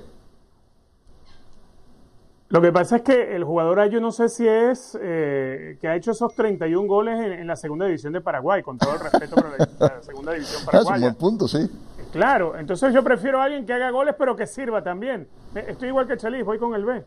Lo 2.51 2.63
que 2.63 2.73
pasa 2.73 2.97
es 2.97 3.03
que 3.03 3.37
el 3.37 3.45
jugador 3.45 3.81
A, 3.81 3.89
yo 3.89 4.01
no 4.01 4.11
sé 4.11 4.29
si 4.31 4.47
es 4.49 4.97
eh, 5.03 5.77
que 5.83 5.89
ha 5.89 5.97
hecho 5.97 6.13
esos 6.13 6.35
31 6.35 6.89
goles 6.89 7.19
en, 7.19 7.33
en 7.33 7.47
la 7.47 7.57
segunda 7.57 7.85
división 7.85 8.15
de 8.15 8.23
Paraguay, 8.23 8.63
con 8.63 8.79
todo 8.79 8.95
el 8.95 9.01
respeto 9.01 9.35
por 9.35 9.51
la, 9.59 9.67
la 9.97 10.03
segunda 10.03 10.33
división 10.33 10.63
Ah, 10.73 10.79
es 10.79 10.83
un 10.83 10.85
paraguaya. 10.85 11.01
buen 11.01 11.15
punto, 11.17 11.47
sí. 11.47 11.69
Claro, 12.13 12.59
entonces 12.59 12.93
yo 12.95 13.05
prefiero 13.05 13.41
a 13.41 13.45
alguien 13.45 13.67
que 13.67 13.73
haga 13.73 13.91
goles 13.91 14.15
pero 14.19 14.35
que 14.37 14.47
sirva 14.47 14.83
también. 14.83 15.29
Eh, 15.55 15.67
Estoy 15.69 15.89
igual 15.89 16.07
que 16.07 16.17
Chelis, 16.17 16.45
voy 16.45 16.59
con 16.59 16.75
el 16.75 16.85
B. 16.85 17.05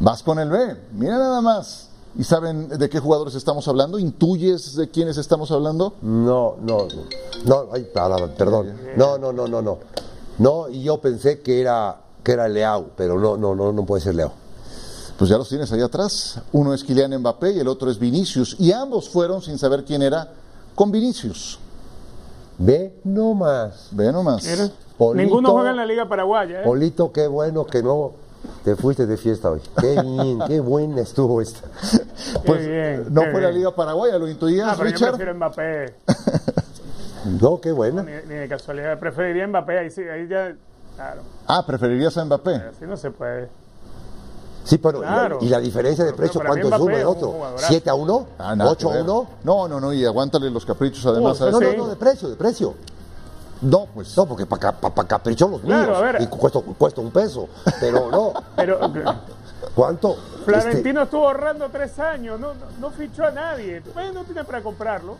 Vas 0.00 0.22
con 0.22 0.38
el 0.38 0.48
B. 0.50 0.76
Mira 0.92 1.18
nada 1.18 1.40
más. 1.40 1.90
¿Y 2.16 2.22
saben 2.22 2.68
de 2.68 2.88
qué 2.88 3.00
jugadores 3.00 3.34
estamos 3.34 3.66
hablando? 3.66 3.98
¿Intuyes 3.98 4.76
de 4.76 4.88
quiénes 4.88 5.16
estamos 5.16 5.50
hablando? 5.50 5.94
No, 6.02 6.56
no, 6.60 6.86
no, 7.44 7.68
ay, 7.72 7.88
perdón. 8.38 8.72
No, 8.96 9.18
no, 9.18 9.32
no, 9.32 9.48
no, 9.48 9.60
no. 9.60 9.78
No, 10.38 10.68
y 10.68 10.84
yo 10.84 10.98
pensé 10.98 11.40
que 11.40 11.60
era, 11.60 11.96
que 12.22 12.32
era 12.32 12.48
Leao, 12.48 12.90
pero 12.96 13.18
no, 13.18 13.36
no, 13.36 13.56
no, 13.56 13.72
no 13.72 13.84
puede 13.84 14.00
ser 14.00 14.14
Leao. 14.14 14.32
Pues 15.18 15.28
ya 15.30 15.38
los 15.38 15.48
tienes 15.48 15.72
ahí 15.72 15.80
atrás. 15.80 16.40
Uno 16.52 16.72
es 16.72 16.84
Kylian 16.84 17.18
Mbappé 17.18 17.52
y 17.52 17.58
el 17.60 17.68
otro 17.68 17.90
es 17.90 17.98
Vinicius. 17.98 18.56
Y 18.60 18.72
ambos 18.72 19.08
fueron, 19.08 19.42
sin 19.42 19.58
saber 19.58 19.84
quién 19.84 20.02
era, 20.02 20.28
con 20.74 20.92
Vinicius. 20.92 21.58
Ve 22.58 22.94
nomás. 23.04 23.88
Ve 23.92 24.12
nomás. 24.12 24.44
Polito. 24.96 25.14
Ninguno 25.24 25.50
juega 25.52 25.70
en 25.70 25.76
la 25.76 25.86
Liga 25.86 26.08
Paraguaya. 26.08 26.60
¿eh? 26.60 26.64
Polito, 26.64 27.12
qué 27.12 27.26
bueno 27.26 27.64
que 27.66 27.82
no 27.82 28.12
te 28.64 28.76
fuiste 28.76 29.06
de 29.06 29.16
fiesta 29.16 29.50
hoy. 29.50 29.60
Qué 29.80 30.00
bien, 30.02 30.38
qué 30.46 30.60
buena 30.60 31.00
estuvo 31.02 31.40
esta. 31.40 31.60
Pues 32.46 32.66
bien, 32.66 33.06
no 33.10 33.22
qué 33.22 33.30
fue 33.32 33.40
la. 33.42 33.50
Liga 33.50 33.74
Paraguaya, 33.74 34.18
¿lo 34.18 34.28
intuías, 34.28 34.68
Ah, 34.68 34.74
pero 34.76 34.90
yo 34.90 34.94
Richard? 34.94 35.08
prefiero 35.10 35.34
Mbappé. 35.34 35.94
No, 37.40 37.58
qué 37.58 37.72
buena. 37.72 38.02
ni, 38.02 38.12
ni 38.28 38.34
de 38.34 38.48
casualidad. 38.48 38.98
Preferiría 38.98 39.46
Mbappé. 39.48 39.78
Ahí 39.78 39.90
sí, 39.90 40.02
ahí 40.02 40.28
ya. 40.28 40.54
Claro, 40.94 41.22
Ah, 41.46 41.64
preferirías 41.66 42.16
a 42.18 42.24
Mbappé. 42.24 42.54
así 42.56 42.84
no 42.86 42.96
se 42.98 43.10
puede. 43.10 43.48
Sí, 44.64 44.78
pero 44.78 44.98
¿y 44.98 45.02
la- 45.02 45.06
Claro. 45.08 45.38
¿y 45.42 45.48
la 45.48 45.60
diferencia 45.60 46.04
de 46.04 46.12
precio 46.14 46.40
cuánto 46.44 46.68
es 46.74 46.80
uno 46.80 46.98
y 46.98 47.02
un 47.02 47.06
otro? 47.06 47.28
jugadorazo. 47.32 47.72
¿7 47.72 47.88
a 47.90 47.94
1? 47.94 48.26
Ah, 48.38 48.56
nada 48.56 48.70
¿8 48.72 48.76
que 48.78 48.86
a 48.86 48.90
ver. 48.96 49.02
1? 49.02 49.26
No, 49.44 49.68
no, 49.68 49.80
no, 49.80 49.92
y 49.92 50.04
aguántale 50.04 50.50
los 50.50 50.64
caprichos 50.64 51.04
además. 51.06 51.40
A 51.42 51.50
No, 51.50 51.60
no, 51.60 51.72
no, 51.74 51.86
de 51.88 51.96
precio, 51.96 52.28
de 52.28 52.36
precio. 52.36 52.74
No, 53.60 53.86
pues. 53.94 54.16
No, 54.16 54.26
porque 54.26 54.46
para 54.46 54.72
pa, 54.72 54.90
pa 54.94 55.04
caprichón 55.06 55.50
los 55.52 55.62
míos. 55.62 55.76
Claro, 55.78 55.96
a 55.96 56.00
ver. 56.00 56.22
Y 56.22 56.26
cuesta, 56.26 56.60
cuesta 56.76 57.00
un 57.00 57.10
peso. 57.10 57.48
Pero 57.80 58.10
no. 58.10 58.32
Pero 58.56 58.78
¿Cuánto? 59.74 60.16
Florentino 60.44 61.02
estuvo 61.02 61.26
ahorrando 61.26 61.68
tres 61.70 61.98
años. 61.98 62.38
No, 62.38 62.48
no, 62.54 62.60
no 62.80 62.90
fichó 62.90 63.24
a 63.24 63.30
nadie. 63.30 63.82
Bueno, 63.94 64.12
no 64.12 64.24
tiene 64.24 64.44
para 64.44 64.62
comprarlo. 64.62 65.16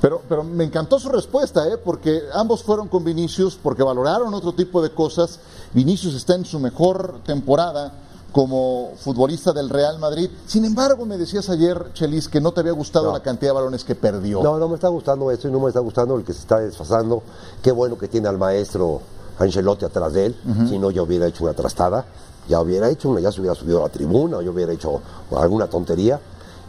Pero, 0.00 0.22
pero 0.28 0.44
me 0.44 0.62
encantó 0.64 0.98
su 0.98 1.08
respuesta, 1.08 1.66
¿eh? 1.68 1.78
porque 1.82 2.20
ambos 2.34 2.62
fueron 2.62 2.86
con 2.86 3.02
Vinicius, 3.02 3.58
porque 3.60 3.82
valoraron 3.82 4.32
otro 4.34 4.52
tipo 4.52 4.82
de 4.82 4.90
cosas. 4.90 5.40
Vinicius 5.72 6.14
está 6.14 6.34
en 6.34 6.44
su 6.44 6.60
mejor 6.60 7.20
temporada 7.24 7.92
como 8.32 8.92
futbolista 8.98 9.52
del 9.52 9.70
Real 9.70 9.98
Madrid. 9.98 10.28
Sin 10.46 10.64
embargo, 10.64 11.06
me 11.06 11.16
decías 11.16 11.48
ayer, 11.48 11.92
Chelis, 11.94 12.28
que 12.28 12.40
no 12.40 12.52
te 12.52 12.60
había 12.60 12.72
gustado 12.72 13.06
No. 13.06 13.12
la 13.12 13.20
cantidad 13.22 13.50
de 13.52 13.54
balones 13.54 13.84
que 13.84 13.94
perdió. 13.94 14.42
No, 14.42 14.58
no 14.58 14.68
me 14.68 14.74
está 14.74 14.88
gustando 14.88 15.30
esto 15.30 15.48
y 15.48 15.50
no 15.50 15.60
me 15.60 15.68
está 15.68 15.80
gustando 15.80 16.16
el 16.16 16.24
que 16.24 16.32
se 16.34 16.40
está 16.40 16.58
desfasando. 16.58 17.22
Qué 17.62 17.72
bueno 17.72 17.96
que 17.96 18.08
tiene 18.08 18.28
al 18.28 18.36
maestro 18.38 19.00
Ancelotti 19.38 19.84
atrás 19.86 20.12
de 20.12 20.26
él. 20.26 20.36
Si 20.68 20.78
no, 20.78 20.90
yo 20.90 21.04
hubiera 21.04 21.26
hecho 21.26 21.44
una 21.44 21.54
trastada. 21.54 22.04
Ya 22.48 22.60
hubiera 22.60 22.88
hecho 22.88 23.08
una, 23.08 23.20
ya 23.20 23.32
se 23.32 23.40
hubiera 23.40 23.54
subido 23.56 23.80
a 23.80 23.82
la 23.84 23.88
tribuna, 23.88 24.40
yo 24.40 24.52
hubiera 24.52 24.72
hecho 24.72 25.00
alguna 25.34 25.66
tontería. 25.66 26.20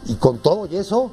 Y 0.06 0.14
con 0.14 0.38
todo 0.38 0.66
y 0.66 0.76
eso, 0.76 1.10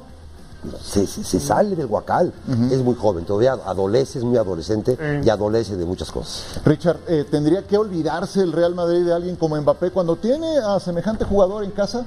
se, 0.80 1.06
sale 1.06 1.76
del 1.76 1.86
guacal. 1.86 2.32
Es 2.70 2.82
muy 2.82 2.94
joven, 2.94 3.24
todavía 3.24 3.52
adolece, 3.52 4.18
es 4.18 4.24
muy 4.24 4.36
adolescente 4.36 4.96
y 5.24 5.28
adolece 5.28 5.76
de 5.76 5.84
muchas 5.84 6.10
cosas. 6.10 6.60
Richard, 6.64 6.98
eh, 7.08 7.24
¿tendría 7.30 7.62
que 7.66 7.76
olvidarse 7.78 8.40
el 8.42 8.52
Real 8.52 8.74
Madrid 8.74 9.04
de 9.04 9.12
alguien 9.14 9.36
como 9.36 9.60
Mbappé 9.60 9.90
cuando 9.90 10.16
tiene 10.16 10.58
a 10.58 10.80
semejante 10.80 11.24
jugador 11.24 11.62
en 11.64 11.70
casa? 11.70 12.04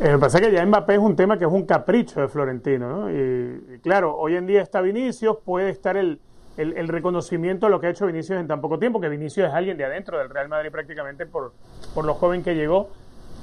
Eh, 0.00 0.08
lo 0.10 0.18
que 0.18 0.18
pasa 0.18 0.38
es 0.38 0.46
que 0.48 0.52
ya 0.52 0.66
Mbappé 0.66 0.94
es 0.94 0.98
un 1.00 1.14
tema 1.14 1.38
que 1.38 1.44
es 1.44 1.50
un 1.52 1.64
capricho 1.66 2.20
de 2.20 2.28
Florentino, 2.28 2.88
¿no? 2.88 3.10
Y, 3.10 3.74
y 3.74 3.78
claro, 3.78 4.16
hoy 4.16 4.34
en 4.34 4.46
día 4.46 4.60
está 4.60 4.80
Vinicius, 4.80 5.36
puede 5.44 5.70
estar 5.70 5.96
el, 5.96 6.20
el- 6.56 6.72
el 6.76 6.88
reconocimiento 6.88 7.66
de 7.66 7.70
lo 7.70 7.80
que 7.80 7.86
ha 7.86 7.90
hecho 7.90 8.06
Vinicius 8.06 8.38
en 8.40 8.48
tan 8.48 8.60
poco 8.60 8.78
tiempo, 8.78 9.00
que 9.00 9.08
Vinicius 9.08 9.46
es 9.48 9.54
alguien 9.54 9.76
de 9.76 9.84
adentro 9.84 10.18
del 10.18 10.30
Real 10.30 10.48
Madrid 10.48 10.70
prácticamente 10.72 11.26
por, 11.26 11.52
por 11.94 12.04
lo 12.04 12.14
joven 12.14 12.42
que 12.42 12.54
llegó, 12.56 12.88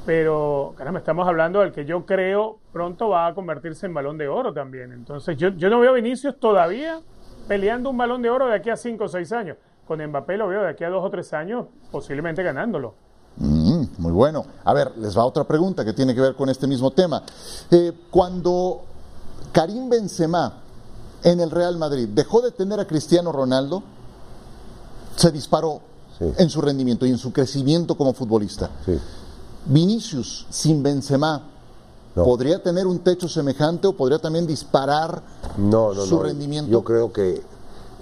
pero, 0.06 0.74
caramba, 0.78 1.00
estamos 1.00 1.28
hablando 1.28 1.60
del 1.60 1.72
que 1.72 1.86
yo 1.86 2.06
creo 2.06 2.58
pronto 2.74 3.10
va 3.10 3.28
a 3.28 3.34
convertirse 3.36 3.86
en 3.86 3.94
balón 3.94 4.18
de 4.18 4.28
oro 4.28 4.54
también. 4.54 4.92
Entonces, 4.94 5.38
yo, 5.38 5.50
yo 5.50 5.70
no 5.70 5.80
veo 5.80 5.92
a 5.92 5.94
Vinicius 5.94 6.40
todavía 6.40 7.02
peleando 7.48 7.90
un 7.90 7.98
balón 7.98 8.22
de 8.22 8.30
oro 8.30 8.48
de 8.48 8.56
aquí 8.56 8.70
a 8.70 8.78
5 8.78 9.04
o 9.04 9.08
6 9.08 9.32
años. 9.34 9.58
Con 9.88 10.04
Mbappé 10.06 10.38
lo 10.38 10.48
veo 10.48 10.64
de 10.64 10.70
aquí 10.70 10.84
a 10.84 10.90
2 10.90 11.04
o 11.04 11.10
3 11.10 11.34
años 11.34 11.66
posiblemente 11.92 12.42
ganándolo. 12.44 12.94
Mm, 13.38 13.84
muy 14.00 14.12
bueno. 14.12 14.44
A 14.64 14.74
ver, 14.74 14.92
les 14.98 15.18
va 15.18 15.26
otra 15.26 15.44
pregunta 15.44 15.86
que 15.86 15.94
tiene 15.94 16.16
que 16.16 16.22
ver 16.22 16.36
con 16.36 16.50
este 16.50 16.66
mismo 16.68 16.92
tema. 16.92 17.22
Eh, 17.70 17.92
cuando 18.10 18.82
Karim 19.52 19.90
Benzema 19.90 20.54
en 21.24 21.40
el 21.40 21.52
Real 21.52 21.78
Madrid 21.78 22.08
dejó 22.12 22.42
de 22.42 22.52
tener 22.52 22.80
a 22.80 22.86
Cristiano 22.86 23.32
Ronaldo, 23.32 23.84
se 25.16 25.32
disparó 25.32 25.82
Sí. 26.18 26.26
en 26.38 26.50
su 26.50 26.62
rendimiento 26.62 27.06
y 27.06 27.10
en 27.10 27.18
su 27.18 27.34
crecimiento 27.34 27.96
como 27.96 28.14
futbolista. 28.14 28.70
Sí. 28.86 29.00
Vinicius 29.66 30.46
sin 30.50 30.82
Benzema 30.84 31.48
No. 32.16 32.24
podría 32.26 32.62
tener 32.62 32.88
un 32.88 33.00
techo 33.00 33.30
semejante 33.30 33.88
o 33.88 33.94
podría 33.94 34.20
también 34.20 34.46
disparar 34.46 35.22
No, 35.58 35.94
no, 35.94 36.06
su 36.06 36.18
no. 36.18 36.24
rendimiento. 36.24 36.70
Yo 36.70 36.84
creo 36.84 37.14
que 37.14 37.42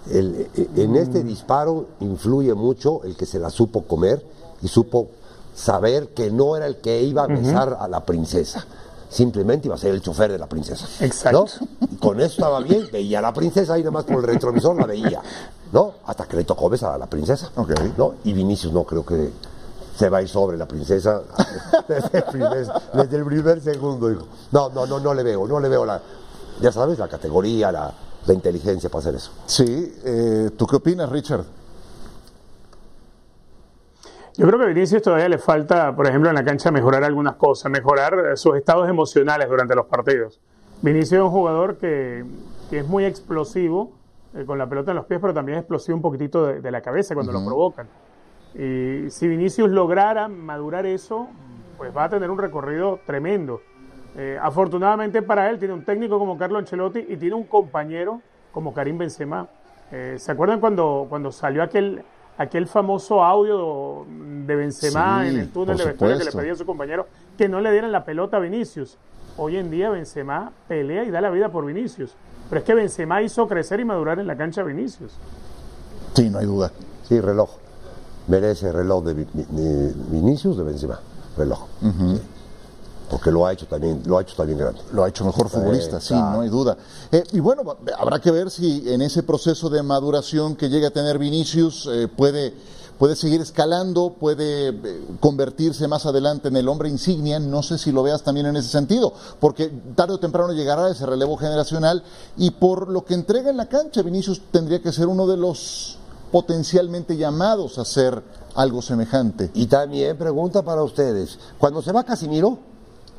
el- 0.10 0.48
en 0.76 0.96
este 0.96 1.24
disparo 1.24 1.86
influye 2.00 2.54
mucho 2.56 3.04
el 3.04 3.16
que 3.16 3.26
se 3.28 3.38
la 3.38 3.52
supo 3.52 3.84
comer 3.84 4.26
y 4.64 4.68
supo 4.68 5.10
saber 5.54 6.10
que 6.10 6.32
no 6.32 6.56
era 6.56 6.66
el 6.66 6.78
que 6.78 7.04
iba 7.04 7.24
a 7.24 7.28
besar 7.28 7.78
a 7.80 7.88
la 7.88 8.04
princesa. 8.04 8.66
Simplemente 9.10 9.68
iba 9.68 9.76
a 9.76 9.78
ser 9.78 9.94
el 9.94 10.02
chofer 10.02 10.32
de 10.32 10.38
la 10.40 10.48
princesa. 10.48 10.88
Exacto. 11.02 11.46
¿no? 11.80 11.88
Y 11.92 11.96
con 11.98 12.20
eso 12.20 12.32
estaba 12.34 12.60
bien, 12.62 12.88
veía 12.92 13.20
a 13.20 13.22
la 13.22 13.34
princesa 13.34 13.78
y 13.78 13.84
nomás 13.84 14.06
por 14.06 14.18
el 14.18 14.24
retrovisor 14.24 14.76
la 14.76 14.86
veía. 14.88 15.22
¿No? 15.72 15.94
Hasta 16.06 16.26
que 16.26 16.38
le 16.38 16.46
tocó 16.46 16.68
besar 16.70 16.94
a 16.94 16.98
la 16.98 17.06
princesa. 17.08 17.52
¿no? 17.98 18.14
Y 18.24 18.34
Vinicius 18.34 18.74
no 18.74 18.84
creo 18.86 19.06
que 19.06 19.32
se 20.00 20.08
va 20.10 20.20
a 20.20 20.22
ir 20.22 20.30
sobre 20.30 20.56
la 20.56 20.66
princesa 20.66 21.22
desde 21.86 22.20
el 22.20 22.24
primer, 22.24 22.68
desde 22.94 23.18
el 23.18 23.26
primer 23.26 23.60
segundo. 23.60 24.10
No, 24.50 24.70
no, 24.70 24.86
no, 24.86 24.98
no 24.98 25.14
le 25.14 25.24
veo, 25.24 25.46
no 25.46 25.60
le 25.60 25.68
veo 25.68 25.86
la, 25.86 26.02
ya 26.62 26.72
sabes, 26.72 26.98
la 26.98 27.10
categoría, 27.10 27.70
la, 27.70 27.94
la 28.26 28.34
inteligencia 28.34 28.90
para 28.90 29.00
hacer 29.00 29.16
eso. 29.16 29.34
Sí, 29.46 29.94
eh, 30.06 30.52
¿tú 30.56 30.66
qué 30.68 30.78
opinas, 30.78 31.10
Richard? 31.10 31.44
Yo 34.38 34.48
creo 34.48 34.58
que 34.58 34.64
a 34.64 34.68
Vinicius 34.68 35.02
todavía 35.02 35.28
le 35.28 35.38
falta, 35.38 35.94
por 35.94 36.08
ejemplo, 36.08 36.30
en 36.30 36.36
la 36.36 36.46
cancha 36.46 36.72
mejorar 36.72 37.04
algunas 37.04 37.36
cosas, 37.36 37.70
mejorar 37.70 38.38
sus 38.38 38.56
estados 38.56 38.88
emocionales 38.88 39.50
durante 39.50 39.76
los 39.76 39.88
partidos. 39.88 40.40
Vinicius 40.82 41.12
es 41.12 41.20
un 41.20 41.32
jugador 41.32 41.76
que, 41.76 42.24
que 42.70 42.80
es 42.80 42.88
muy 42.88 43.04
explosivo 43.04 43.92
eh, 44.34 44.46
con 44.46 44.58
la 44.58 44.70
pelota 44.70 44.92
en 44.92 44.96
los 44.96 45.08
pies, 45.08 45.20
pero 45.20 45.34
también 45.34 45.58
es 45.58 45.64
explosivo 45.64 45.98
un 45.98 46.02
poquitito 46.02 46.46
de, 46.46 46.62
de 46.62 46.72
la 46.72 46.80
cabeza 46.80 47.16
cuando 47.16 47.34
lo 47.34 47.46
provocan. 47.46 47.90
Y 48.56 49.10
si 49.10 49.28
Vinicius 49.28 49.70
lograra 49.70 50.28
madurar 50.28 50.86
eso, 50.86 51.28
pues 51.78 51.96
va 51.96 52.06
a 52.06 52.10
tener 52.10 52.30
un 52.30 52.38
recorrido 52.38 53.00
tremendo. 53.06 53.62
Eh, 54.18 54.38
afortunadamente 54.42 55.22
para 55.22 55.50
él 55.50 55.60
tiene 55.60 55.74
un 55.74 55.86
técnico 55.86 56.18
como 56.18 56.38
Carlo 56.38 56.58
Ancelotti 56.58 57.06
y 57.08 57.18
tiene 57.18 57.36
un 57.36 57.44
compañero 57.44 58.22
como 58.52 58.74
Karim 58.74 58.98
Benzema. 58.98 59.48
Eh, 59.92 60.16
¿Se 60.20 60.32
acuerdan 60.32 60.60
cuando, 60.60 61.06
cuando 61.10 61.32
salió 61.32 61.64
aquel, 61.64 62.04
aquel 62.38 62.68
famoso 62.68 63.24
audio 63.24 64.06
de 64.08 64.56
Benzema 64.56 65.24
Sí, 65.24 65.30
en 65.30 65.40
el 65.40 65.50
túnel 65.52 65.78
de 65.78 65.86
vestuario 65.86 66.18
que 66.18 66.26
le 66.26 66.32
pedía 66.32 66.54
a 66.54 66.56
su 66.56 66.66
compañero 66.66 67.08
que 67.38 67.48
no 67.48 67.62
le 67.62 67.72
dieran 67.72 67.92
la 67.92 68.04
pelota 68.04 68.38
a 68.38 68.40
Vinicius? 68.40 68.98
Hoy 69.38 69.58
en 69.58 69.72
día 69.72 69.90
Benzema 69.90 70.52
pelea 70.68 71.04
y 71.04 71.12
da 71.12 71.22
la 71.22 71.30
vida 71.30 71.50
por 71.50 71.66
Vinicius. 71.66 72.16
Pero 72.50 72.60
es 72.60 72.66
que 72.66 72.74
Benzema 72.74 73.22
hizo 73.22 73.48
crecer 73.48 73.80
y 73.80 73.86
madurar 73.86 74.20
en 74.20 74.28
la 74.28 74.36
cancha 74.36 74.62
a 74.62 74.64
Vinicius. 74.64 75.18
Sí, 76.14 76.30
no 76.30 76.40
hay 76.40 76.46
duda. 76.46 76.72
Sí, 77.04 77.22
reloj. 77.22 77.52
Merece 78.30 78.72
reloj 78.72 79.04
de, 79.04 79.14
Vi- 79.14 79.28
de 79.34 79.94
Vinicius 80.12 80.56
de 80.58 80.64
Benzema. 80.64 81.00
Reloj. 81.38 81.60
Sí. 81.82 82.22
Porque 83.10 83.32
lo 83.32 83.46
ha 83.48 83.54
hecho 83.54 83.66
también, 83.66 84.04
lo 84.06 84.18
ha 84.20 84.22
hecho 84.22 84.36
también 84.36 84.60
grande. 84.60 84.82
Lo 84.94 85.04
ha 85.04 85.10
hecho 85.10 85.26
mejor 85.26 85.50
futbolista, 85.50 86.00
sí, 86.00 86.10
claro. 86.10 86.32
no 86.38 86.42
hay 86.42 86.50
duda. 86.50 86.78
Eh, 87.12 87.24
y 87.32 87.40
bueno, 87.40 87.64
habrá 87.98 88.20
que 88.20 88.30
ver 88.30 88.52
si 88.52 88.84
en 88.88 89.02
ese 89.02 89.24
proceso 89.24 89.68
de 89.70 89.82
maduración 89.82 90.56
que 90.56 90.70
llega 90.70 90.90
a 90.90 90.92
tener 90.92 91.18
Vinicius 91.18 91.90
eh, 91.92 92.08
puede, 92.08 92.54
puede 93.00 93.16
seguir 93.16 93.42
escalando, 93.42 94.14
puede 94.20 94.70
eh, 94.70 95.02
convertirse 95.20 95.88
más 95.88 96.06
adelante 96.06 96.50
en 96.50 96.58
el 96.58 96.68
hombre 96.70 96.88
insignia. 96.88 97.40
No 97.40 97.64
sé 97.64 97.80
si 97.80 97.92
lo 97.92 98.04
veas 98.04 98.22
también 98.22 98.46
en 98.46 98.58
ese 98.58 98.70
sentido, 98.70 99.12
porque 99.40 99.72
tarde 99.96 100.14
o 100.14 100.20
temprano 100.20 100.54
llegará 100.54 100.88
ese 100.88 101.08
relevo 101.08 101.36
generacional 101.36 102.04
y 102.38 102.52
por 102.52 102.90
lo 102.90 103.06
que 103.06 103.16
entrega 103.16 103.50
en 103.50 103.58
la 103.58 103.68
cancha, 103.68 104.04
Vinicius 104.04 104.40
tendría 104.52 104.84
que 104.84 104.92
ser 104.92 105.08
uno 105.08 105.26
de 105.26 105.38
los 105.38 105.98
potencialmente 106.32 107.18
llamados 107.18 107.78
a 107.78 107.82
hacer 107.82 108.22
algo 108.56 108.82
semejante. 108.82 109.52
Y 109.54 109.68
también 109.68 110.18
pregunta 110.18 110.62
para 110.64 110.84
ustedes, 110.84 111.38
cuando 111.58 111.82
se 111.82 111.92
va 111.92 112.04
Casimiro, 112.04 112.58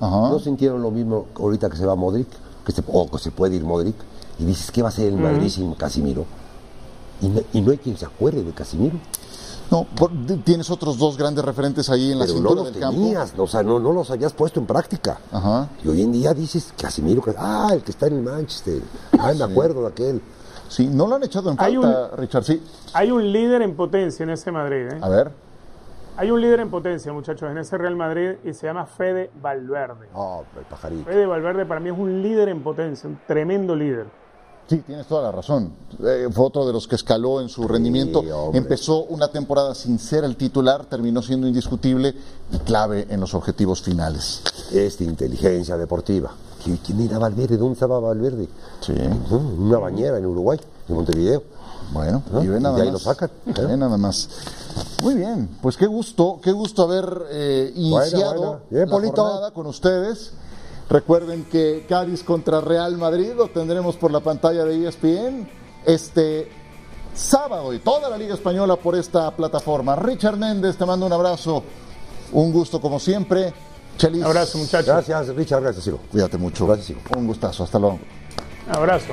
Ajá. 0.00 0.28
¿no 0.30 0.38
sintieron 0.38 0.82
lo 0.82 0.90
mismo 0.90 1.26
ahorita 1.38 1.68
que 1.70 1.76
se 1.76 1.86
va 1.86 1.94
Modric? 1.94 2.28
Que 2.64 2.72
se, 2.72 2.82
o 2.86 3.10
que 3.10 3.18
se 3.18 3.30
puede 3.30 3.56
ir 3.56 3.64
Modric. 3.64 3.94
Y 4.38 4.44
dices, 4.44 4.70
¿qué 4.70 4.82
va 4.82 4.88
a 4.88 4.92
hacer 4.92 5.08
el 5.08 5.16
Madrid 5.16 5.48
sin 5.48 5.74
Casimiro? 5.74 6.24
Y 7.20 7.28
no, 7.28 7.40
y 7.52 7.60
no 7.60 7.70
hay 7.72 7.78
quien 7.78 7.96
se 7.96 8.06
acuerde 8.06 8.42
de 8.42 8.52
Casimiro. 8.52 8.98
No, 9.70 9.84
por- 9.84 10.10
tienes 10.44 10.68
otros 10.70 10.98
dos 10.98 11.16
grandes 11.16 11.44
referentes 11.44 11.88
ahí 11.90 12.10
en 12.12 12.18
la 12.18 12.24
Pero 12.26 12.40
no 12.40 12.54
los 12.54 12.72
del 12.72 12.80
campo. 12.80 12.98
tenías, 12.98 13.32
o 13.38 13.46
sea, 13.46 13.62
no, 13.62 13.78
no 13.78 13.92
los 13.92 14.10
habías 14.10 14.32
puesto 14.32 14.58
en 14.58 14.66
práctica. 14.66 15.20
Ajá. 15.30 15.68
Y 15.84 15.88
hoy 15.88 16.02
en 16.02 16.10
día 16.12 16.34
dices, 16.34 16.72
Casimiro, 16.76 17.22
ah, 17.38 17.68
el 17.72 17.82
que 17.82 17.92
está 17.92 18.06
en 18.08 18.14
el 18.16 18.22
Manchester. 18.22 18.82
Ah, 19.18 19.32
me 19.36 19.44
acuerdo 19.44 19.82
de 19.82 19.86
aquel. 19.88 20.22
Sí, 20.70 20.86
no 20.86 21.08
lo 21.08 21.16
han 21.16 21.24
echado 21.24 21.50
en 21.50 21.56
Hay 21.58 21.76
falta, 21.76 22.16
Richard, 22.16 22.44
sí. 22.44 22.62
Hay 22.92 23.10
un 23.10 23.32
líder 23.32 23.60
en 23.62 23.74
potencia 23.74 24.22
en 24.22 24.30
ese 24.30 24.52
Madrid. 24.52 24.86
¿eh? 24.92 24.98
A 25.02 25.08
ver. 25.08 25.32
Hay 26.16 26.30
un 26.30 26.40
líder 26.40 26.60
en 26.60 26.70
potencia, 26.70 27.12
muchachos, 27.12 27.50
en 27.50 27.58
ese 27.58 27.76
Real 27.76 27.96
Madrid 27.96 28.34
y 28.44 28.52
se 28.52 28.66
llama 28.66 28.86
Fede 28.86 29.30
Valverde. 29.42 30.08
Oh, 30.14 30.44
el 30.56 30.64
pajarito. 30.64 31.04
Fede 31.04 31.26
Valverde 31.26 31.66
para 31.66 31.80
mí 31.80 31.90
es 31.90 31.98
un 31.98 32.22
líder 32.22 32.48
en 32.50 32.62
potencia, 32.62 33.08
un 33.08 33.18
tremendo 33.26 33.74
líder. 33.74 34.06
Sí, 34.68 34.78
tienes 34.86 35.08
toda 35.08 35.22
la 35.22 35.32
razón. 35.32 35.72
Eh, 36.04 36.28
fue 36.30 36.46
otro 36.46 36.64
de 36.64 36.72
los 36.72 36.86
que 36.86 36.94
escaló 36.94 37.40
en 37.40 37.48
su 37.48 37.66
rendimiento. 37.66 38.22
Empezó 38.54 39.02
una 39.04 39.26
temporada 39.26 39.74
sin 39.74 39.98
ser 39.98 40.22
el 40.22 40.36
titular, 40.36 40.84
terminó 40.84 41.20
siendo 41.20 41.48
indiscutible 41.48 42.14
y 42.52 42.58
clave 42.58 43.08
en 43.10 43.18
los 43.18 43.34
objetivos 43.34 43.82
finales. 43.82 44.42
Esta 44.72 45.02
inteligencia 45.02 45.76
deportiva. 45.76 46.32
¿Qui- 46.64 46.78
¿Quién 46.84 47.00
era 47.00 47.18
Valverde? 47.18 47.56
¿Dónde 47.56 47.74
estaba 47.74 47.98
Valverde? 48.00 48.48
Sí. 48.80 48.92
Una 49.58 49.78
bañera 49.78 50.18
en 50.18 50.26
Uruguay, 50.26 50.58
en 50.88 50.94
Montevideo. 50.94 51.42
Bueno, 51.92 52.22
¿No? 52.32 52.42
y 52.44 52.46
ve 52.46 52.58
Y 52.58 52.60
nada 52.60 52.76
de 52.76 52.82
ahí 52.82 52.92
más. 52.92 53.04
lo 53.04 53.12
sacan, 53.12 53.30
¿eh? 53.46 53.76
Nada 53.76 53.96
más. 53.96 54.28
Muy 55.02 55.14
bien, 55.14 55.48
pues 55.60 55.76
qué 55.76 55.86
gusto, 55.86 56.38
qué 56.42 56.52
gusto 56.52 56.82
haber 56.84 57.26
eh, 57.30 57.72
iniciado. 57.74 58.60
Bien, 58.70 58.88
la 58.88 58.96
jornada 58.98 59.50
con 59.52 59.66
ustedes. 59.66 60.32
Recuerden 60.88 61.44
que 61.44 61.86
Cádiz 61.88 62.22
contra 62.24 62.60
Real 62.60 62.96
Madrid 62.96 63.32
lo 63.36 63.48
tendremos 63.48 63.96
por 63.96 64.10
la 64.10 64.20
pantalla 64.20 64.64
de 64.64 64.86
ESPN 64.88 65.48
este 65.86 66.48
sábado 67.14 67.72
y 67.72 67.78
toda 67.78 68.08
la 68.08 68.16
Liga 68.18 68.34
Española 68.34 68.76
por 68.76 68.94
esta 68.96 69.30
plataforma. 69.36 69.94
Richard 69.96 70.36
Méndez, 70.36 70.76
te 70.76 70.84
mando 70.86 71.06
un 71.06 71.12
abrazo. 71.12 71.62
Un 72.32 72.52
gusto 72.52 72.80
como 72.80 72.98
siempre. 73.00 73.52
Chelis, 74.00 74.24
Abrazo, 74.24 74.56
muchachos. 74.56 74.86
Gracias, 74.86 75.28
Richard, 75.36 75.60
gracias, 75.60 75.84
Ciro. 75.84 75.98
Cuídate 76.10 76.38
mucho. 76.38 76.66
Gracias, 76.66 76.90
hijo. 76.90 77.00
Un 77.18 77.26
gustazo. 77.26 77.64
Hasta 77.64 77.78
luego. 77.78 77.98
Abrazo. 78.70 79.12